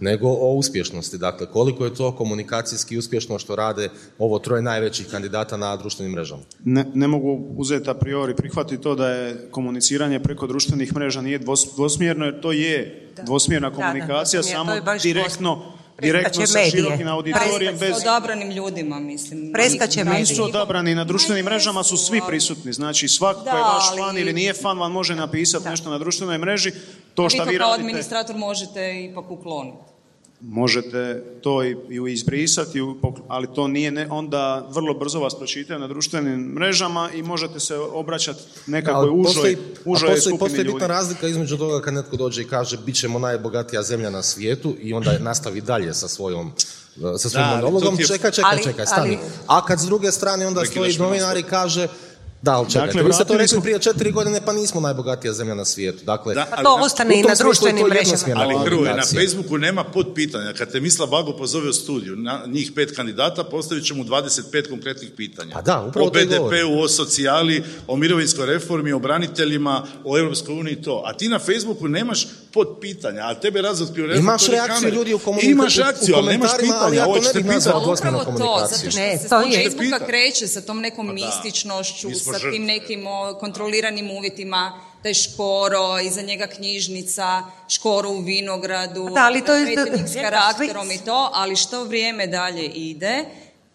[0.00, 1.18] nego o uspješnosti.
[1.18, 6.42] Dakle, koliko je to komunikacijski uspješno što rade ovo troje najvećih kandidata na društvenim mrežama.
[6.64, 11.38] Ne, ne mogu uzeti a priori prihvatiti to da je komuniciranje preko društvenih mreža nije
[11.40, 15.62] dvos- dvosmjerno, jer to je dvosmjerna Da, da, komunikacija, dvosmjer- to samo direktno,
[16.00, 17.96] direktno sa širokim auditorijem bez...
[17.96, 19.52] Odabranim ljudima, mislim.
[19.52, 20.20] Preskače medije.
[20.20, 22.72] Nisu odabrani, na društvenim Ma mrežama su svi prisutni.
[22.72, 25.90] Znači, svak ko je Da, vaš ali- fan ili nije fan, vam može napisati nešto
[25.90, 26.72] na društvenoj mreži.
[27.14, 29.76] To Vi što to vi kao radite, administrator možete ipak ukloniti.
[30.40, 31.00] možete
[31.42, 32.80] to i, i izbrisati,
[33.28, 37.76] ali to nije, ne, onda vrlo brzo vas pročitaju na društvenim mrežama i možete se
[37.76, 40.72] obraćati nekakvoj užoj, postoji, užoj a postoji, skupini postoji ljudi.
[40.72, 44.74] bitna razlika između toga kad netko dođe i kaže bit ćemo najbogatija zemlja na svijetu
[44.80, 46.52] i onda nastavi dalje sa svojom
[47.18, 49.08] sa svojim monologom, je- čekaj, čekaj, Ali- čekaj, stani.
[49.10, 51.88] ali- A kad s druge strane onda stoji novinar i kaže
[52.44, 55.32] da, ali čekajte, Dakle, vi ste to rekli smo- prije četiri godine, pa nismo najbogatija
[55.32, 56.04] zemlja na svijetu.
[56.04, 58.34] Dakle, Da, Pa ali to na- ostane i na to društvenim mrežama.
[58.36, 59.02] Ali Hrvoje, na.
[59.04, 60.52] Facebooku nema podpitanja.
[60.52, 64.42] Kad te Mislav Bago pozove u studiju, na njih pet kandidata, postavit će mu 25
[64.68, 65.52] konkretnih pitanja.
[65.52, 66.18] Pa da, upravo o to.
[66.18, 69.74] BDP-u, o socijali, o mirovinskoj reformi, o braniteljima,
[70.04, 71.02] o Europskoj uniji i to.
[71.06, 74.96] A ti na Facebooku nemaš podpitanja, a tebe razotkrio redaktori Imaš reakciju kamere.
[74.96, 77.00] ljudi u komunika- Imaš u reakciju, ali nemaš komentarima, ali pitanja.
[77.00, 77.96] ja to Ovo ne bih nazvao to,
[78.66, 79.70] zato što Ne, se to je.
[79.70, 82.52] Facebooka kreće sa tom nekom Pa mističnošću, sa žrtve.
[82.52, 83.04] tim nekim
[83.40, 84.62] kontroliranim uvjetima,
[85.02, 87.26] taj škoro, iza njega knjižnica,
[87.68, 89.76] škoro u vinogradu, Da, ali to je-
[90.06, 93.24] s karakterom i to, ali što vrijeme dalje ide,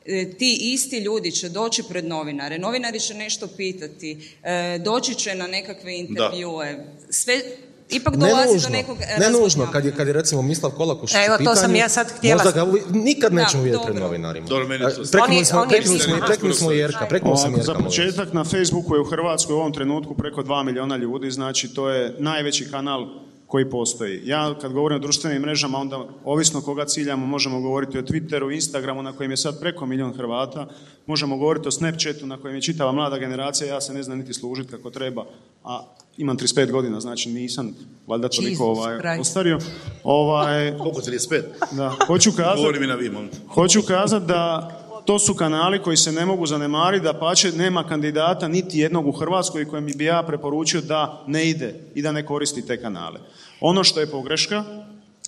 [0.05, 4.12] e, ti isti ljudi će doći pred novinare, novinari će nešto pitati,
[4.43, 6.78] e, doći će na nekakve intervjue,
[7.10, 7.41] sve,
[7.89, 11.17] ipak Ne dolazi nužno, do nekog ne nužno, kad je, kad je recimo Mislav Kolakušić
[11.17, 14.47] Evo, u to sam ja sad htjela- Možda ga uvi- nikad nećemo vidjeti pred novinarima.
[14.47, 15.01] Dobro, meni to- E,
[15.35, 16.25] je- smo, prekinuli smo, Aha.
[16.25, 17.73] prekinuli smo Jerka, Ovako, za Jerka.
[17.73, 17.83] vas.
[17.85, 21.89] početak na Facebooku je u Hrvatskoj u ovom trenutku preko 2 milijuna ljudi, znači to
[21.89, 23.07] je najveći kanal
[23.50, 24.22] koji postoji.
[24.26, 29.04] Ja kad govorim o društvenim mrežama, onda ovisno koga ciljamo, možemo govoriti o Twitteru, Instagramu
[29.04, 30.68] na kojem je sad preko milijun Hrvata,
[31.06, 34.34] možemo govoriti o Snapchatu na kojem je čitava mlada generacija, ja se ne znam niti
[34.34, 35.26] služiti kako treba,
[35.64, 35.84] a
[36.18, 37.76] imam 35 godina, znači nisam
[38.08, 39.60] valjda toliko ovaj, ostario.
[40.04, 41.41] Ovaj, Koliko 35?
[41.72, 42.58] da, hoću kazati...
[42.58, 43.30] Govori mi na vi, molim.
[43.47, 44.72] Hoću kazati da
[45.06, 49.12] to su kanali koji se ne mogu zanemariti, da pače nema kandidata niti jednog u
[49.12, 53.20] Hrvatskoj kojem bi ja preporučio da ne ide i da ne koristi te kanale.
[53.62, 54.64] Ono što je pogreška,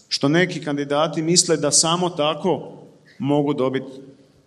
[0.07, 2.71] što neki kandidati misle da samo tako
[3.19, 3.91] mogu dobiti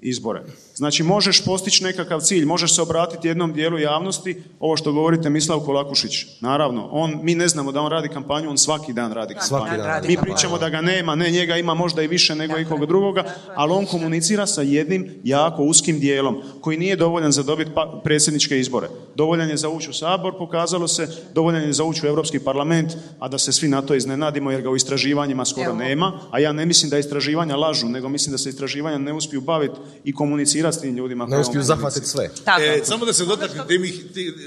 [0.00, 0.42] izbore.
[0.74, 5.60] Znači možeš postići nekakav cilj, možeš se obratiti jednom dijelu javnosti, ovo što govorite Mislav
[5.60, 6.26] Kolakušić.
[6.40, 9.48] Naravno, on, mi ne znamo da on radi kampanju, on svaki dan radi kampanju.
[9.48, 12.58] Svaki dan radi Mi pričamo da ga nema, ne, njega ima možda i više nego
[12.58, 17.70] ikoga drugoga, ali on komunicira sa jednim jako uskim dijelom koji nije dovoljan za dobiti
[17.74, 18.88] pa- predsjedničke izbore.
[19.14, 22.92] Dovoljan je za ući u Sabor, pokazalo se, dovoljan je za ući u Europski parlament,
[23.18, 26.52] a da se svi na to iznenadimo jer ga u istraživanjima skoro nema, a ja
[26.52, 30.63] ne mislim da istraživanja lažu, nego mislim da se istraživanja ne uspiju baviti i komunicirati
[30.72, 31.26] s tim ljudima.
[31.26, 32.30] Ne uspiju zahvatiti sve.
[32.44, 32.62] Tako.
[32.62, 34.04] E, samo da se dotakne tih,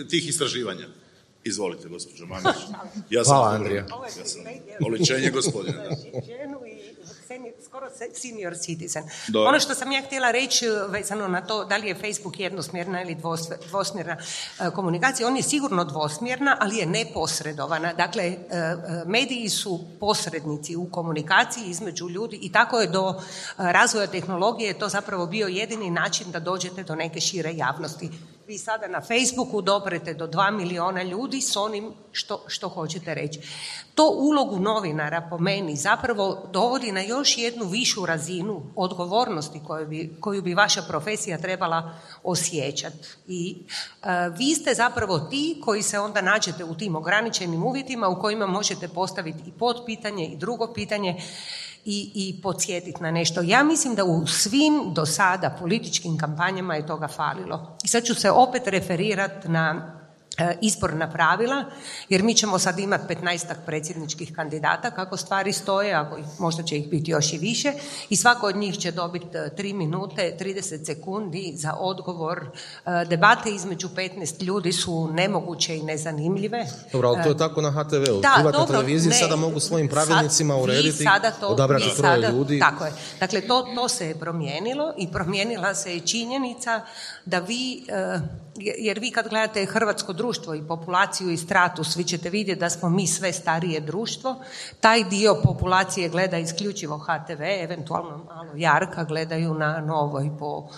[0.09, 0.88] tih, istraživanja.
[1.43, 2.45] Izvolite, gospođo Mamić.
[3.09, 3.86] Ja sam Hvala, Andrija.
[4.20, 4.41] Ja sam
[4.86, 5.78] oličenje gospodina.
[5.84, 6.57] Da.
[7.66, 9.04] Skoro senior citizen.
[9.48, 13.02] Ono što sam ja htjela reći e, vezano na to da li je Facebook jednosmjerna
[13.02, 13.18] ili
[13.70, 14.18] dvosmjerna
[14.60, 17.94] e, komunikacija, on je sigurno dvosmjerna, ali je neposredovana.
[17.94, 18.38] Dakle, e,
[19.06, 23.22] mediji su posrednici u komunikaciji između ljudi i tako je do
[23.58, 28.10] razvoja tehnologije to zapravo bio jedini način da dođete do neke šire javnosti.
[28.48, 33.39] Vi sada na Facebooku doprete do dva miliona ljudi s onim što, što hoćete reći.
[33.95, 40.18] To ulogu novinara po meni zapravo dovodi na još jednu višu razinu odgovornosti koju bi,
[40.20, 41.93] koju bi vaša profesija trebala
[42.24, 43.08] osjećati.
[43.28, 43.58] I
[44.04, 48.48] e, vi ste zapravo ti koji se onda nađete u tim ograničenim uvjetima u kojima
[48.48, 51.22] možete postaviti i potpitanje i drugo pitanje
[51.90, 53.42] i, i podsjetiti na nešto.
[53.42, 57.78] Ja mislim da u svim do sada političkim kampanjama je toga falilo.
[57.84, 59.97] I sad ću se opet referirati na
[60.62, 61.66] izborna pravila,
[62.10, 66.78] jer mi ćemo sad imati 15 predsjedničkih kandidata, kako stvari stoje, ako ih- možda će
[66.78, 67.74] ih biti još i više,
[68.10, 72.46] i svako od njih će dobiti 3 minute, 30 sekundi za odgovor.
[72.86, 76.66] E, Debate između 15 ljudi su nemoguće i nezanimljive.
[76.92, 78.22] Dobro, ali to je tako na HTV-u.
[78.22, 79.14] Da, Privatne dobro, ne.
[79.14, 82.60] sada mogu svojim Sad pravilnicima vi urediti, sada to, odabrati troje ljudi.
[82.60, 82.92] Tako je.
[83.20, 86.82] Dakle, to, to se je promijenilo i promijenila se i činjenica
[87.26, 87.84] da vi,
[88.58, 92.89] jer vi kad gledate hrvatsko društvo i populaciju i stratus, vi ćete vidjeti da smo
[92.89, 94.36] mi sve starije društvo.
[94.80, 100.70] Taj dio populacije gleda isključivo HTV, eventualno malo Jarka gledaju na novoj po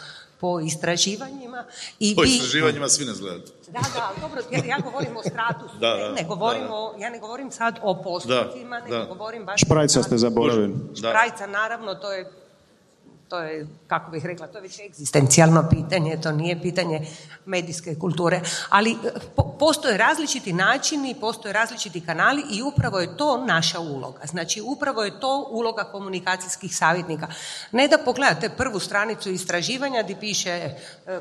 [0.41, 1.65] po istraživanjima
[1.99, 3.43] i Po vi, istraživanjima svi nas gledaju.
[3.67, 6.95] da, da, dobro, ja, ja govorim o stratusu, Da, ne, da, ne govorim da, o,
[6.99, 9.05] ja ne govorim sad o postupcima, nego da.
[9.05, 9.61] govorim baš...
[9.61, 10.75] Šprajca ste zaboravili.
[10.97, 12.31] Šprajca, naravno, to je,
[13.29, 17.07] to je, kako bih rekla, to je već egzistencijalno pitanje, to nije pitanje
[17.45, 18.95] medijske kulture, ali e,
[19.35, 24.25] po- postoje različiti načini, postoje različiti kanali i upravo je to naša uloga.
[24.25, 27.27] Znači, upravo je to uloga komunikacijskih savjetnika.
[27.71, 30.75] Ne da pogledate prvu stranicu istraživanja gdje piše e,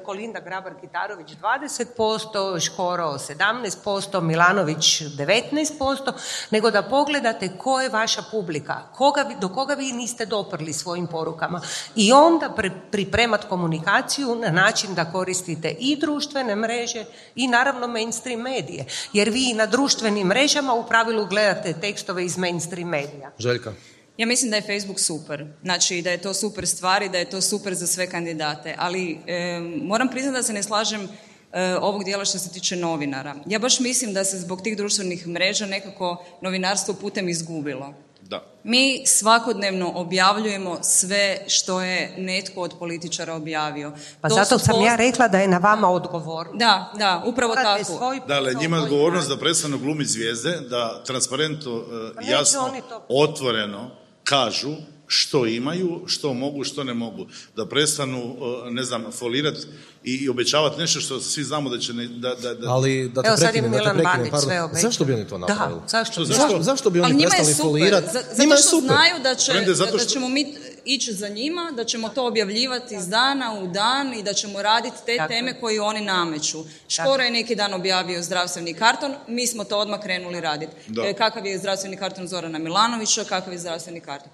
[0.05, 6.13] Kolinda Grabar-Kitarović 20%, Škoro 17%, Milanović 19%,
[6.51, 11.61] nego da pogledate ko je vaša publika, koga do koga vi niste doprli svojim porukama
[11.99, 18.41] i onda pre, pripremat komunikaciju na način da koristite i društvene mreže i naravno mainstream
[18.41, 18.85] medije.
[19.13, 23.31] Jer vi na društvenim mrežama u pravilu gledate tekstove iz mainstream medija.
[23.39, 23.73] Željka.
[24.17, 25.47] Ja mislim da je Facebook super.
[25.63, 28.75] Znači da je to super stvar i da je to super za sve kandidate.
[28.79, 31.09] Ali e, moram priznati da se ne slažem
[31.53, 33.35] e, ovog dijela što se tiče novinara.
[33.47, 37.95] Ja baš mislim da se zbog tih društvenih mreža nekako novinarstvo putem izgubilo.
[38.23, 38.43] Da.
[38.65, 43.93] Mi svakodnevno objavljujemo sve što je netko od političara objavio.
[44.21, 46.59] Pa To zato sam ja post- rekla da je na vama odgovornost.
[46.59, 47.97] Da, da, upravo Morate tako.
[47.97, 51.77] svoj Da, ali njima odgovornost da prestanu glumiti zvijezde, da transparentno,
[52.11, 53.05] e, Pa jasno, oni to.
[53.11, 53.91] otvoreno
[54.25, 54.71] kažu
[55.09, 57.27] što imaju, što mogu, što ne mogu.
[57.57, 58.37] Da prestanu,
[58.67, 59.61] e, ne znam, folirati
[60.05, 61.93] i, i obećavati nešto što svi znamo da će...
[61.93, 64.83] Ne, da, da, da, Ali da te Evo sad je da Milan Bandić sve obećao.
[64.91, 65.81] Zašto bi oni to napravili?
[65.81, 66.13] Da, zašto?
[66.13, 68.07] Što, Zašto, zašto bi oni Ali njima je prestali folirati?
[68.13, 68.87] zato što super.
[68.89, 70.55] znaju da, će, Brende, zato da što- ćemo mi
[70.85, 74.97] ići za njima, da ćemo to objavljivati iz dana u dan i da ćemo raditi
[75.07, 76.65] te Tako teme koje oni nameću.
[76.89, 80.73] Škoro je neki dan objavio zdravstveni karton, mi smo to odmah krenuli raditi.
[80.89, 81.03] Da.
[81.07, 84.31] E, kakav je zdravstveni karton Zorana Milanovića, kakav je zdravstveni karton.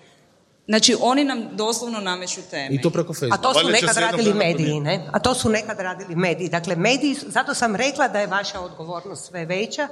[0.66, 2.74] Znači, oni nam doslovno nameću teme.
[2.74, 3.42] I to preko A Facebooka.
[3.42, 5.08] to su nekad radili mediji, ne?
[5.12, 6.48] A to su nekad radili mediji.
[6.48, 9.88] Dakle, mediji, zato sam rekla da je vaša odgovornost sve veća,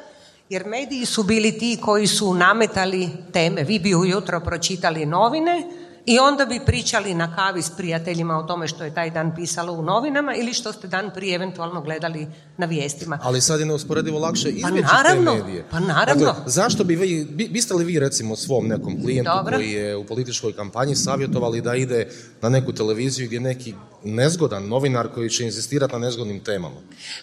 [0.48, 3.62] jer mediji su bili ti koji su nametali teme.
[3.62, 5.62] Vi bi ujutro pročitali novine
[6.06, 9.72] i onda bi pričali na kavi s prijateljima o tome što je taj dan pisalo
[9.72, 12.26] u novinama ili što ste dan prije eventualno gledali
[12.56, 13.18] na vijestima.
[13.22, 15.64] Ali sad je neusporedivo lakše izbjeći naravno, te medije.
[15.70, 16.24] pa naravno.
[16.24, 19.56] Dakle, zašto bi vi, bi- biste li vi recimo svom nekom klijentu Dobro.
[19.56, 22.08] koji je u političkoj kampanji savjetovali da ide
[22.40, 23.74] na neku televiziju gdje neki
[24.04, 26.76] nezgodan novinar koji će insistirati na nezgodnim temama?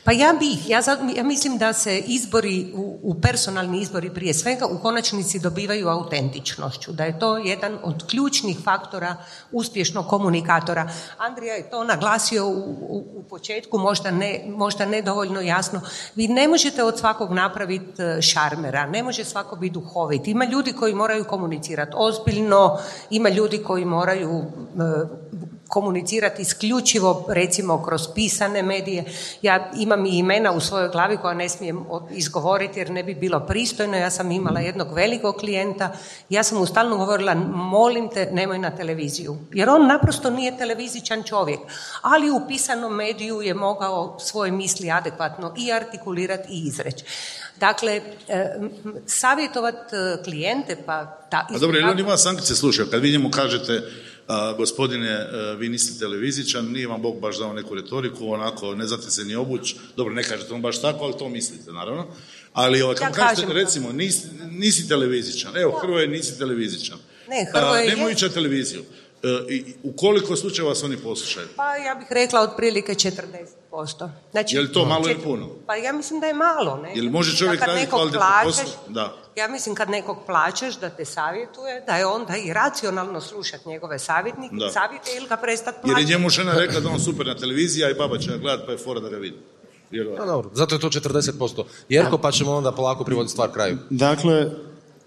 [0.04, 4.34] Pa ja bih, ja, sad- ja mislim da se izbori, u, u personalni izbori prije
[4.34, 9.16] svega, u konačnici dobivaju autentičnošću, da je to jedan od ključnih faktora
[9.52, 10.90] uspješnog komunikatora.
[11.18, 12.52] Andrija je to naglasio u,
[12.90, 15.82] u, u početku, možda ne, možda ne dovoljno jasno.
[16.16, 20.28] Vi ne možete od svakog napraviti e, šarmera, ne može svako biti duhovit.
[20.28, 22.78] Ima ljudi koji moraju komunicirati ozbiljno,
[23.10, 29.03] ima ljudi koji moraju e, komunicirati isključivo recimo kroz pisane medije.
[29.41, 33.39] Ja imam i imena u svojoj glavi koja ne smijem izgovoriti jer ne bi bilo
[33.39, 33.97] pristojno.
[33.97, 35.91] Ja sam imala jednog velikog klijenta.
[36.30, 39.38] Ja sam mu stalno govorila molim te nemoj na televiziju.
[39.53, 41.59] Jer on naprosto nije televizičan čovjek.
[42.01, 47.05] Ali u pisanom mediju je mogao svoje misli adekvatno i artikulirati i izreći.
[47.59, 48.01] Dakle,
[49.05, 51.05] savjetovat e, klijente pa...
[51.30, 53.82] Ta, A dobro, je on ima sankcije, slušaj, kad vi njemu kažete
[54.30, 58.88] a, gospodine, e, vi niste televizičan, nije vam Bog baš dao neku retoriku, onako, ne
[58.88, 62.08] znate se ni obuć, dobro, ne kažete on baš tako, ali to mislite, naravno.
[62.54, 66.98] Ali ovaj, kad kažete, recimo, nisi, nisi televizičan, evo, Hrvoje, nisi televizičan.
[67.28, 68.84] Ne, Hrvoje Nemoj ići televiziju.
[69.24, 69.28] E,
[69.84, 71.48] u koliko slučajeva vas oni poslušaju?
[71.56, 73.59] Pa ja bih rekla otprilike 40%.
[74.32, 75.47] Znači, je li to malo ili puno?
[75.67, 76.80] Pa ja mislim da je malo.
[76.84, 76.91] Ne?
[76.95, 79.13] Je li može čovjek raditi plaćeš, Da.
[79.36, 83.99] Ja mislim kad nekog plaćeš da te savjetuje, da je onda i racionalno slušati njegove
[83.99, 84.70] savjetnike, da.
[84.70, 86.01] savjete ili ga prestati plaćati.
[86.01, 88.63] Jer je njemu žena rekla da on super na televiziji, a i baba će gledati
[88.65, 89.38] pa je fora da ga vidi.
[89.91, 91.63] No, dobro, zato je to 40%.
[91.89, 93.78] Jerko, pa ćemo onda polako privoditi stvar kraju.
[93.89, 94.51] Dakle,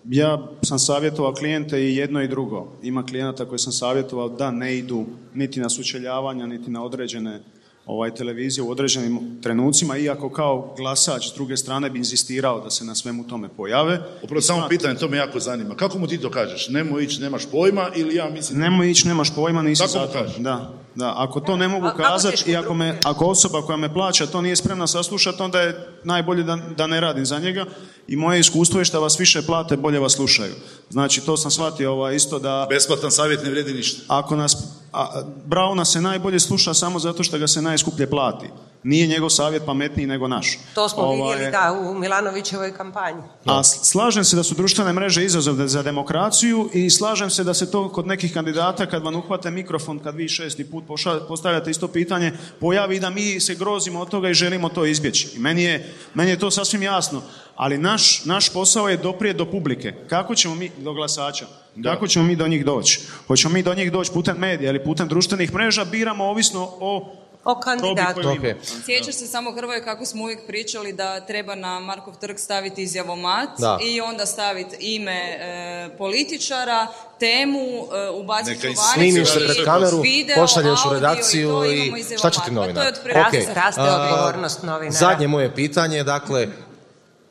[0.05, 2.73] ja sam savjetovao klijente i jedno i drugo.
[2.83, 7.43] Ima klijenata koji sam savjetovao da ne idu niti na sučeljavanja, niti na određene
[7.87, 12.85] ovaj, televizije u određenim trenucima, iako kao glasač s druge strane bi inzistirao da se
[12.85, 14.01] na svemu tome pojave.
[14.23, 15.75] Upravo samo pitanje, to me jako zanima.
[15.75, 16.69] Kako mu ti to kažeš?
[16.69, 18.59] Nemoj ići, nemaš pojma ili ja mislim...
[18.59, 19.93] Nemoj ići, nemaš pojma, nisi Kako
[20.39, 21.15] Da, da.
[21.17, 24.57] Ako to ne mogu kazati i ako, me, ako osoba koja me plaća to nije
[24.57, 27.65] spremna saslušati, onda je najbolje da, da ne radim za njega
[28.09, 30.55] i moje iskustvo je što vas više plate, bolje vas slušaju.
[30.91, 32.67] Znači, to sam shvatio ovaj, isto da...
[32.71, 34.03] Besplatan savjet ne vrijedi ništa.
[34.09, 34.57] Ako nas
[34.93, 38.47] a Brauna se najbolje sluša samo zato što ga se najskuplje plati.
[38.83, 40.59] Nije njegov savjet pametniji nego naš.
[40.75, 43.23] To smo ovaj, vidjeli, da, u Milanovićevoj kampanji.
[43.45, 47.71] A slažem se da su društvene mreže izazov za demokraciju i slažem se da se
[47.71, 50.85] to kod nekih kandidata, kad vam uhvate mikrofon, kad vi šesti put
[51.29, 55.29] postavljate isto pitanje, pojavi da mi se grozimo od toga i želimo to izbjeći.
[55.37, 57.23] I meni je, meni je to sasvim jasno.
[57.57, 59.95] Ali naš, naš posao je doprijeti do publike.
[60.09, 61.47] Kako ćemo mi, do glasača,
[61.83, 63.01] kako ćemo mi do njih doći?
[63.27, 67.61] Hoćemo mi do njih doći putem medija ili putem društvenih mreža, biramo ovisno o o
[67.61, 68.21] kandidatu.
[68.21, 68.55] Okay.
[68.85, 73.49] Sjećaš se samo Hrvoje kako smo uvijek pričali da treba na Markov trg staviti izjavomat
[73.87, 76.87] i onda staviti ime e, političara,
[77.19, 80.03] temu, e, ubaciti u Snimiš se pred kameru,
[80.37, 82.93] pošalješ u redakciju i, i šta će ti novinar?
[83.05, 83.55] Okay.
[83.55, 84.99] Raste odgovornost novinara.
[84.99, 86.49] Zadnje moje pitanje, dakle,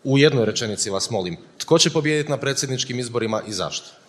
[0.03, 4.00] u jednoj rečenici vas molim, tko će pobijediti na predsjedničkim izborima i zašto?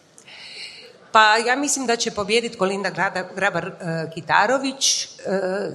[1.12, 2.90] Pa ja mislim da će pobijediti Kolinda
[3.36, 5.08] Grabar-Kitarović e,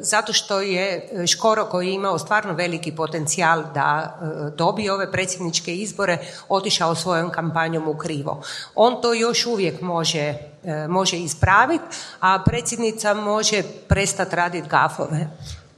[0.01, 4.25] zato što je Škoro koji je imao stvarno veliki potencijal da e,
[4.57, 6.17] dobije ove predsjedničke izbore
[6.49, 8.43] otišao svojom kampanjom u krivo.
[8.75, 10.33] On to još uvijek može,
[10.63, 11.83] e, može ispraviti,
[12.19, 15.27] a predsjednica može prestati raditi gafove.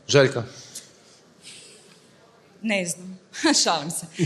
[0.07, 0.43] Željka?
[2.61, 3.08] Ne znam.
[3.63, 4.05] Šalim se.
[4.17, 4.25] E,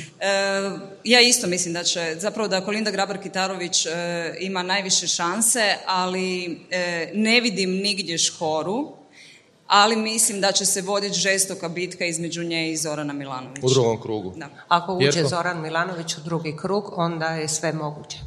[1.04, 7.12] ja isto mislim da će, zapravo da Kolinda Grabar-Kitarović e, ima najviše šanse, ali e,
[7.14, 8.92] ne vidim nigdje škoru,
[9.68, 13.66] ali mislim da će se voditi žestoka bitka između nje i Zorana Milanovića.
[13.66, 14.34] U drugom krugu.
[14.38, 14.50] Da.
[14.68, 18.18] Ako uđe Zoran Milanović u drugi krug, onda je sve moguće.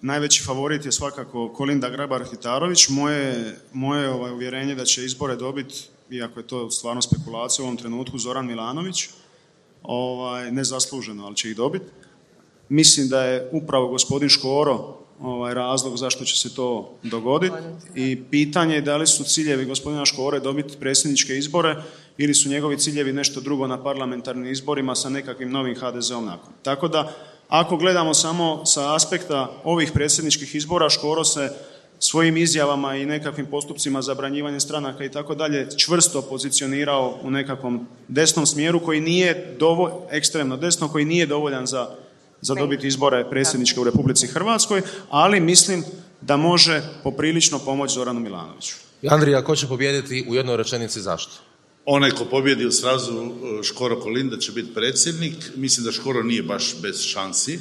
[0.00, 2.90] Najveći favorit je svakako Kolinda Grabar-Hitarović.
[2.90, 7.76] Moje, moje ovaj, uvjerenje da će izbore dobiti iako je to stvarno spekulacija u ovom
[7.76, 9.08] trenutku, Zoran Milanović,
[9.82, 11.84] ovaj, nezasluženo, ali će ih dobiti.
[12.68, 17.56] Mislim da je upravo gospodin Škoro ovaj, razlog zašto će se to dogoditi
[17.94, 21.82] i pitanje je da li su ciljevi gospodina Škore dobiti predsjedničke izbore
[22.18, 26.52] ili su njegovi ciljevi nešto drugo na parlamentarnim izborima sa nekakvim novim HDZ-om nakon.
[26.62, 27.12] Tako da,
[27.48, 31.50] ako gledamo samo sa aspekta ovih predsjedničkih izbora, Škoro se
[31.98, 38.46] svojim izjavama i nekakvim postupcima zabranjivanja stranaka i tako dalje čvrsto pozicionirao u nekakvom desnom
[38.46, 41.88] smjeru koji nije dovolj, ekstremno desno, koji nije dovoljan za,
[42.40, 45.84] za dobiti izbore predsjedničke u Republici Hrvatskoj, ali mislim
[46.20, 48.74] da može poprilično pomoći Zoranu Milanoviću.
[49.08, 51.32] Andrija, ko će pobijediti u jednoj rečenici zašto?
[51.84, 55.34] Onaj ko pobjedi u srazu e, Škoro Kolinda će biti predsjednik.
[55.56, 57.58] Mislim da Škoro nije baš bez šansi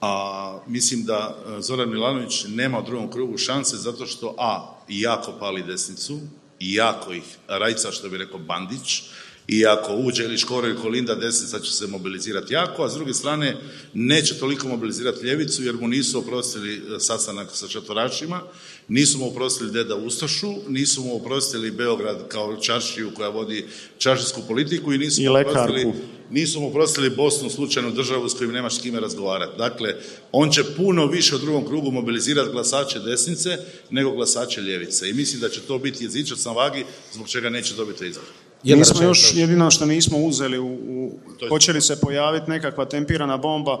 [0.00, 5.32] a mislim da e, Zoran Milanović nema u drugom krugu šanse zato što a, jako
[5.32, 6.20] pali desnicu
[6.60, 9.02] jako ih rajca, što bi rekao Bandić,
[9.48, 13.14] i ako uđe ili Škoro ili Kolinda, desnica će se mobilizirati jako, a s druge
[13.14, 13.56] strane
[13.94, 18.40] neće toliko mobilizirati ljevicu jer mu nisu oprostili e, sastanak sa čatorašima,
[18.88, 23.66] nisu mu oprostili Deda Ustašu, nisu mu oprostili Beograd kao čaršiju koja vodi
[23.98, 25.92] čaršijsku politiku i nisu I mu oprostili
[26.30, 29.58] nisu mu oprostili Bosnu, slučajnu državu s kojim nemaš s kime razgovarati.
[29.58, 29.94] Dakle,
[30.32, 33.58] on će puno više u drugom krugu mobilizirati glasače desnice
[33.90, 35.10] nego glasače ljevice.
[35.10, 38.24] I mislim da će to biti jezičac na vagi zbog čega neće dobiti izbor.
[38.62, 41.12] Jedna Nismo još, jedino što nismo uzeli, u, u
[41.48, 43.78] hoće li se pojaviti nekakva tempirana bomba,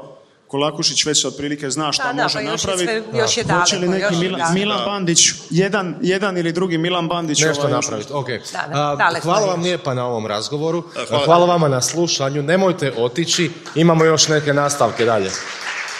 [0.48, 2.84] Kolakušić već otprilike zna šta Da, da, može pa još je napraviti.
[3.10, 4.54] sve- još je Hoće li daleko, neki Milan.
[4.54, 5.18] Milan Bandić,
[5.50, 8.12] jedan, jedan ili drugi Milan Bandić nešto ovaj, još- napraviti.
[8.12, 8.26] Ok.
[8.52, 10.82] Da, da, hvala vam lijepa na ovom razgovoru.
[11.08, 11.24] hvala.
[11.24, 12.42] Hvala vama na slušanju.
[12.42, 13.50] Nemojte otići.
[13.74, 15.30] Imamo još neke nastavke dalje.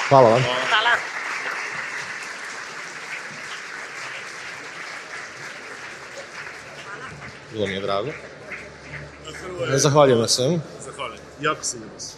[0.08, 0.42] Hvala vam.
[0.42, 0.90] Hvala.
[7.52, 8.08] Bilo mi je drago.
[9.76, 10.60] Zahvaljujem na svemu.
[10.84, 11.20] Zahvaljujem.
[11.40, 12.12] Jako sam ljubos.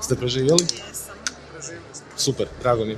[0.00, 0.66] Ste preživjeli?
[2.16, 2.96] Super, drago mi.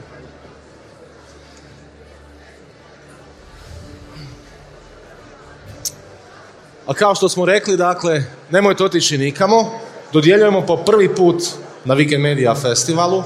[6.86, 9.70] A kao što smo rekli, dakle, nemojte otići nikamo.
[10.12, 11.43] Dodjeljujemo po prvi put
[11.84, 13.22] na Weekend Media Festivalu,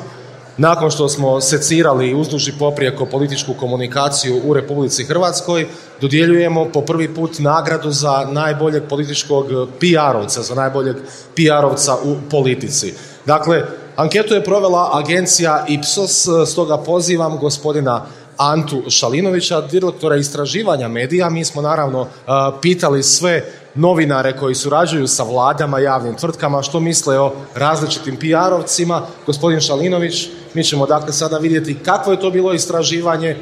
[0.56, 5.66] nakon što smo secirali uzduž i poprijeko političku komunikaciju u Republici Hrvatskoj,
[6.00, 9.46] dodjeljujemo po prvi put nagradu za najboljeg političkog
[9.80, 10.96] PR-ovca, za najboljeg
[11.36, 12.94] PR-ovca u politici.
[13.26, 13.62] Dakle,
[13.96, 21.30] anketu je provela agencija Ipsos, stoga pozivam gospodina Antu Šalinovića, direktora istraživanja medija.
[21.30, 23.44] Mi smo naravno a, pitali sve
[23.74, 29.00] novinare koji surađuju sa vladama, javnim tvrtkama, što misle o različitim PR-ovcima.
[29.26, 33.36] Gospodin Šalinović, mi ćemo dakle sada vidjeti kakvo je to bilo istraživanje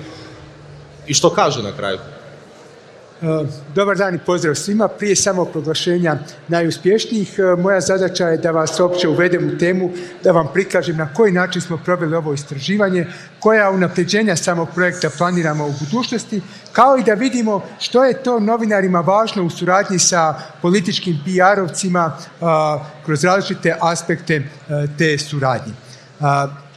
[1.07, 1.99] i što kaže na kraju.
[3.23, 4.89] E, Dobar dan i pozdrav svima.
[4.89, 6.17] Prije samog proglašenja
[6.49, 9.91] najuspješnijih, e, moja zadaća je da vas opće uvedem u temu,
[10.25, 13.07] da vam prikažem na koji način smo proveli ovo istraživanje,
[13.41, 16.43] koja unapređenja samog projekta planiramo u budućnosti,
[16.73, 22.11] kao i da vidimo što je to novinarima važno u suradnji sa političkim PR-ovcima
[22.41, 24.43] a, kroz različite aspekte e,
[24.99, 25.73] te suradnje.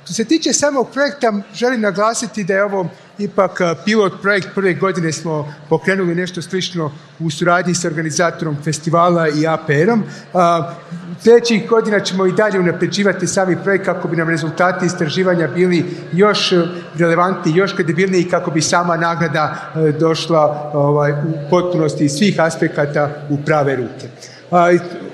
[0.03, 4.47] Što se tiče samog projekta, želim naglasiti da je ovo ipak pilot projekt.
[4.55, 10.03] Prve godine smo pokrenuli nešto slično u suradnji sa organizatorom festivala i APR-om.
[11.23, 16.51] Sljedećih godina ćemo i dalje unapređivati sami projekt kako bi nam rezultati istraživanja bili još
[16.51, 16.61] e,
[16.97, 23.09] relevantni, još kredibilniji i kako bi sama nagrada e, došla ovaj, u potpunosti svih aspekata
[23.29, 24.07] u prave ruke.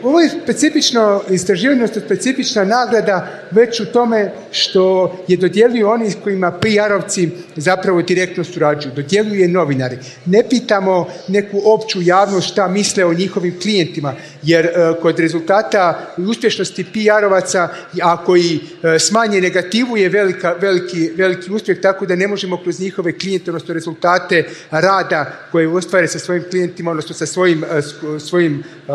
[0.04, 6.16] Ovo je specifično istraživanje, odnosno specifična nagrada već u tome što je dodjeljuju oni s
[6.24, 8.94] kojima PR-ovci zapravo direktno surađuju.
[8.96, 9.98] Dodjeljuju je novinari.
[10.26, 14.72] Ne pitamo neku opću javnost šta misle o njihovim klijentima, jer e,
[15.02, 17.68] kod rezultata i uspješnosti PR-ovaca,
[18.02, 22.80] ako i e, smanje negativu je velika, veliki, veliki uspjeh, tako da ne možemo kroz
[22.80, 27.82] njihove klijente, odnosno rezultate rada koje ostvare sa svojim klijentima, odnosno sa svojim, e,
[28.20, 28.92] svojim e,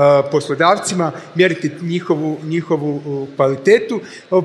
[0.96, 4.00] poslodavcima, mjeriti njihovu, njihovu kvalitetu.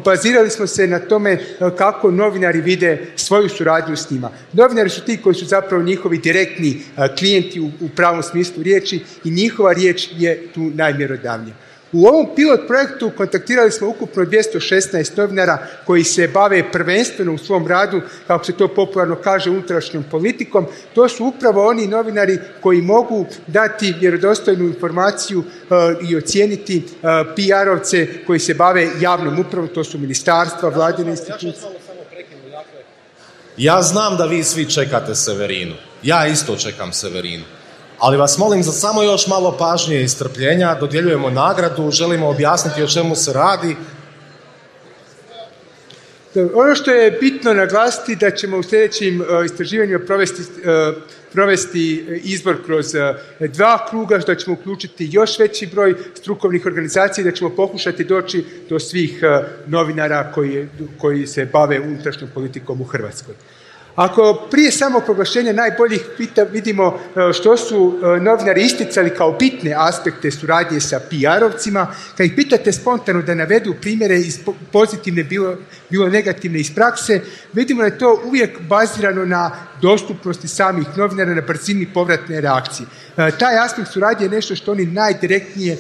[0.06, 4.30] Bazirali smo se na tome uh, kako novinari vide svoju suradnju s njima.
[4.54, 9.32] Novinari su ti koji su zapravo njihovi direktni uh, klijenti u pravom smislu riječi i
[9.32, 11.56] njihova riječ je tu najmjerodavnija.
[11.94, 17.68] U ovom pilot projektu kontaktirali smo ukupno 216 novinara koji se bave prvenstveno u svom
[17.68, 20.66] radu, kako se to popularno kaže, unutrašnjom politikom.
[20.94, 28.08] To su upravo oni novinari koji mogu dati vjerodostojnu informaciju uh, i ocijeniti uh, PR-ovce
[28.28, 31.54] koji se bave javnom upravom, to su ministarstva, vladine institucije.
[33.58, 35.76] Ja znam da vi svi čekate Severinu.
[36.04, 37.44] Ja isto čekam Severinu.
[38.02, 40.76] Ali vas molim za samo još malo pažnje i strpljenja.
[40.80, 43.76] Dodjeljujemo nagradu, želimo objasniti o čemu se radi.
[46.54, 50.94] Ono što je bitno naglasiti da ćemo u sljedećim e, istraživanjima provesti, e,
[51.34, 52.86] provesti e, izbor kroz
[53.40, 58.46] dva kruga, da ćemo uključiti još veći broj strukovnih organizacija i da ćemo pokušati doći
[58.70, 59.24] do svih
[59.68, 63.36] novinara koji, koji se bave unutrašnjom politikom u Hrvatskoj.
[63.96, 69.74] Ako prije samog proglašenja najboljih pita, vidimo e, što su e, novinari isticali kao bitne
[69.78, 71.88] aspekte suradnje sa PR-ovcima,
[72.18, 75.58] kad ih pitate spontano da navedu primjere iz po- pozitivne, bilo,
[75.90, 77.22] bilo negativne iz prakse,
[77.54, 82.88] vidimo da je to uvijek bazirano na dostupnosti samih novinara, na brzini povratne reakcije.
[83.18, 85.78] E, Taj aspekt suradnje je nešto što oni najdirektnije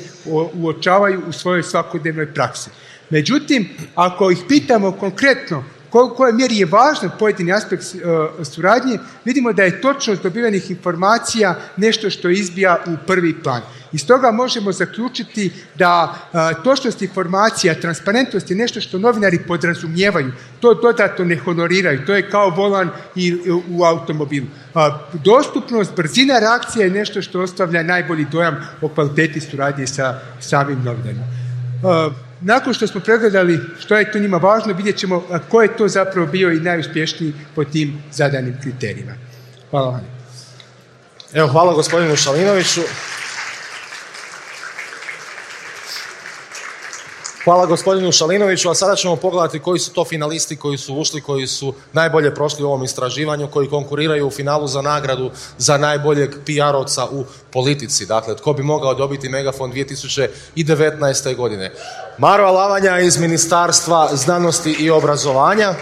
[0.53, 2.69] uočavaju u svojoj svakodnevnoj praksi.
[3.09, 5.63] Međutim, ako ih pitamo konkretno
[5.99, 11.55] u kojoj mjeri je važan pojedini aspekt e, suradnje, vidimo da je točnost dobivenih informacija
[11.77, 13.61] nešto što izbija u prvi plan.
[13.91, 20.31] I stoga možemo zaključiti da e, točnost informacija, transparentnost je nešto što novinari podrazumijevaju.
[20.59, 22.05] To dodatno ne honoriraju.
[22.05, 23.37] To je kao volan i
[23.69, 24.47] u automobilu.
[25.13, 31.23] Dostupnost, brzina reakcija je nešto što ostavlja najbolji dojam o kvaliteti suradnje sa samim novinarima.
[32.41, 36.27] Nakon što smo pregledali što je to njima važno, vidjet ćemo ko je to zapravo
[36.27, 39.13] bio i najuspješniji po tim zadanim kriterijima.
[39.69, 40.01] Hvala vam.
[41.33, 42.81] Evo, hvala gospodinu Šalinoviću.
[47.43, 51.47] Hvala gospodinu Šalinoviću, a sada ćemo pogledati koji su to finalisti koji su ušli, koji
[51.47, 57.07] su najbolje prošli u ovom istraživanju, koji konkuriraju u finalu za nagradu za najboljeg PR-ovca
[57.11, 58.05] u politici.
[58.05, 61.35] Dakle, tko bi mogao dobiti Megafon 2019.
[61.35, 61.71] godine.
[62.17, 65.73] Marva Lavanja iz Ministarstva znanosti i obrazovanja.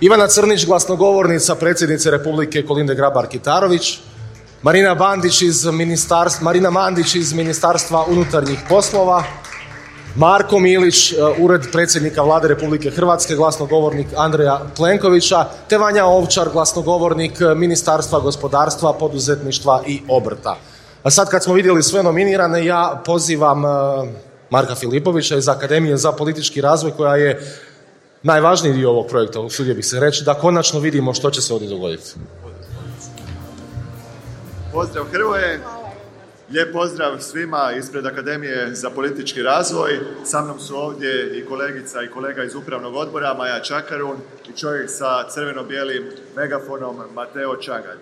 [0.00, 3.98] Ivana Crnić, glasnogovornica predsjednice Republike Kolinde Grabar-Kitarović.
[4.62, 5.66] Marina Bandić iz
[6.40, 9.24] Marina Mandić iz Ministarstva unutarnjih poslova.
[10.16, 17.32] Marko Milić, e, ured predsjednika Vlade Republike Hrvatske, glasnogovornik Andreja Plenkovića, te Vanja Ovčar, glasnogovornik
[17.56, 20.56] Ministarstva gospodarstva, poduzetništva i obrta.
[21.02, 23.68] A sad kad smo vidjeli sve nominirane, ja pozivam e,
[24.50, 27.58] Marka Filipovića iz Akademije za politički razvoj, koja je
[28.22, 31.68] najvažniji dio ovog projekta, usudio bih se reći, da konačno vidimo što će se ovdje
[31.68, 32.14] dogoditi.
[34.72, 35.60] Pozdrav Hrvoje,
[36.50, 40.00] Lijep pozdrav svima ispred Akademije za politički razvoj.
[40.24, 44.16] Sa mnom su ovdje i kolegica i kolega iz upravnog odbora Maja Čakarun
[44.48, 47.96] i čovjek sa crveno-bijelim megafonom Mateo Čagalj.
[47.96, 47.98] E,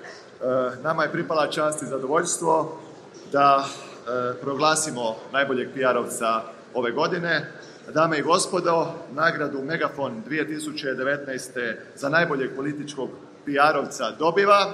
[0.82, 2.80] nama je pripala čast i zadovoljstvo
[3.32, 6.40] da e, proglasimo najboljeg PR-ovca
[6.74, 7.52] ove godine.
[7.94, 11.74] Dame i gospodo, nagradu Megafon 2019.
[11.94, 13.10] za najboljeg političkog
[13.46, 14.72] PR-ovca dobiva...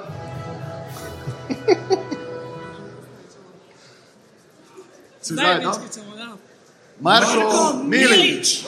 [5.22, 5.72] Svi zajedno?
[7.00, 8.64] Marko, Marko Milić.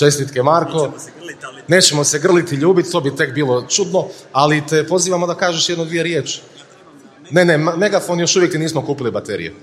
[0.00, 0.92] Čestitke Marko.
[1.68, 5.84] Nećemo se grliti, ljubiti, to bi tek bilo čudno, ali te pozivamo da kažeš jednu
[5.84, 6.42] dvije riječi.
[7.30, 9.50] Ne, ne, megafon još uvijek nismo kupili baterije.
[9.50, 9.54] E,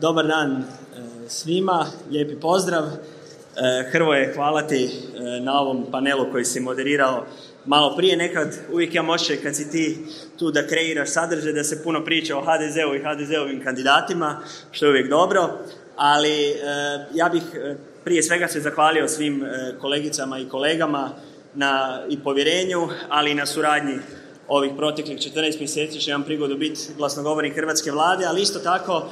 [0.00, 0.64] dobar dan e,
[1.28, 2.84] svima, lijepi pozdrav.
[2.84, 4.90] E, Hrvoje, hvala ti
[5.42, 7.26] na ovom panelu koji si moderirao
[7.66, 8.16] malo prije.
[8.16, 10.06] Nekad uvijek ja moće kad si ti
[10.38, 14.40] tu da kreiraš sadržaj, da se puno priča o HDZ-u i HDZ-ovim kandidatima,
[14.70, 15.58] što je uvijek dobro
[15.98, 16.56] ali e,
[17.14, 21.10] ja bih e, prije svega se zahvalio svim e, kolegicama i kolegama
[21.54, 23.98] na i povjerenju, ali i na suradnji
[24.48, 29.10] ovih proteklih 14 mjeseci što imam prigodu biti glasnogovornik Hrvatske vlade, ali isto tako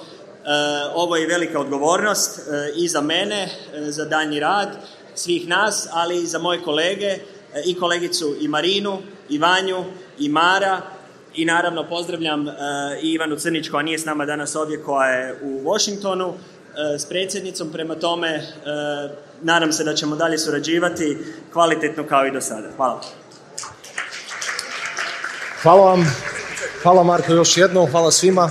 [0.94, 2.40] ovo je velika odgovornost
[2.76, 4.68] i za mene, za daljnji rad
[5.14, 7.18] svih nas, ali i za moje kolege
[7.66, 9.84] i kolegicu i Marinu, i Vanju,
[10.18, 10.80] i Mara,
[11.34, 12.46] i naravno pozdravljam
[13.02, 16.34] i Ivanu Crnić koja nije s nama danas ovdje, koja je u Washingtonu,
[16.98, 18.42] s predsjednicom, prema tome e,
[19.42, 21.18] nadam se da ćemo dalje surađivati
[21.52, 22.68] kvalitetno kao i do sada.
[22.76, 23.00] Hvala.
[25.62, 26.06] Hvala vam.
[26.82, 28.50] Hvala Marko još jednom, hvala svima.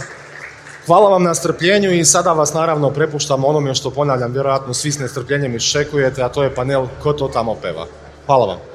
[0.85, 4.99] Hvala vam na strpljenju i sada vas naravno prepuštam onome što ponavljam, vjerojatno svi s
[4.99, 7.87] nestrpljenjem iščekujete, a to je panel Ko to tamo peva.
[8.25, 8.74] Hvala vam.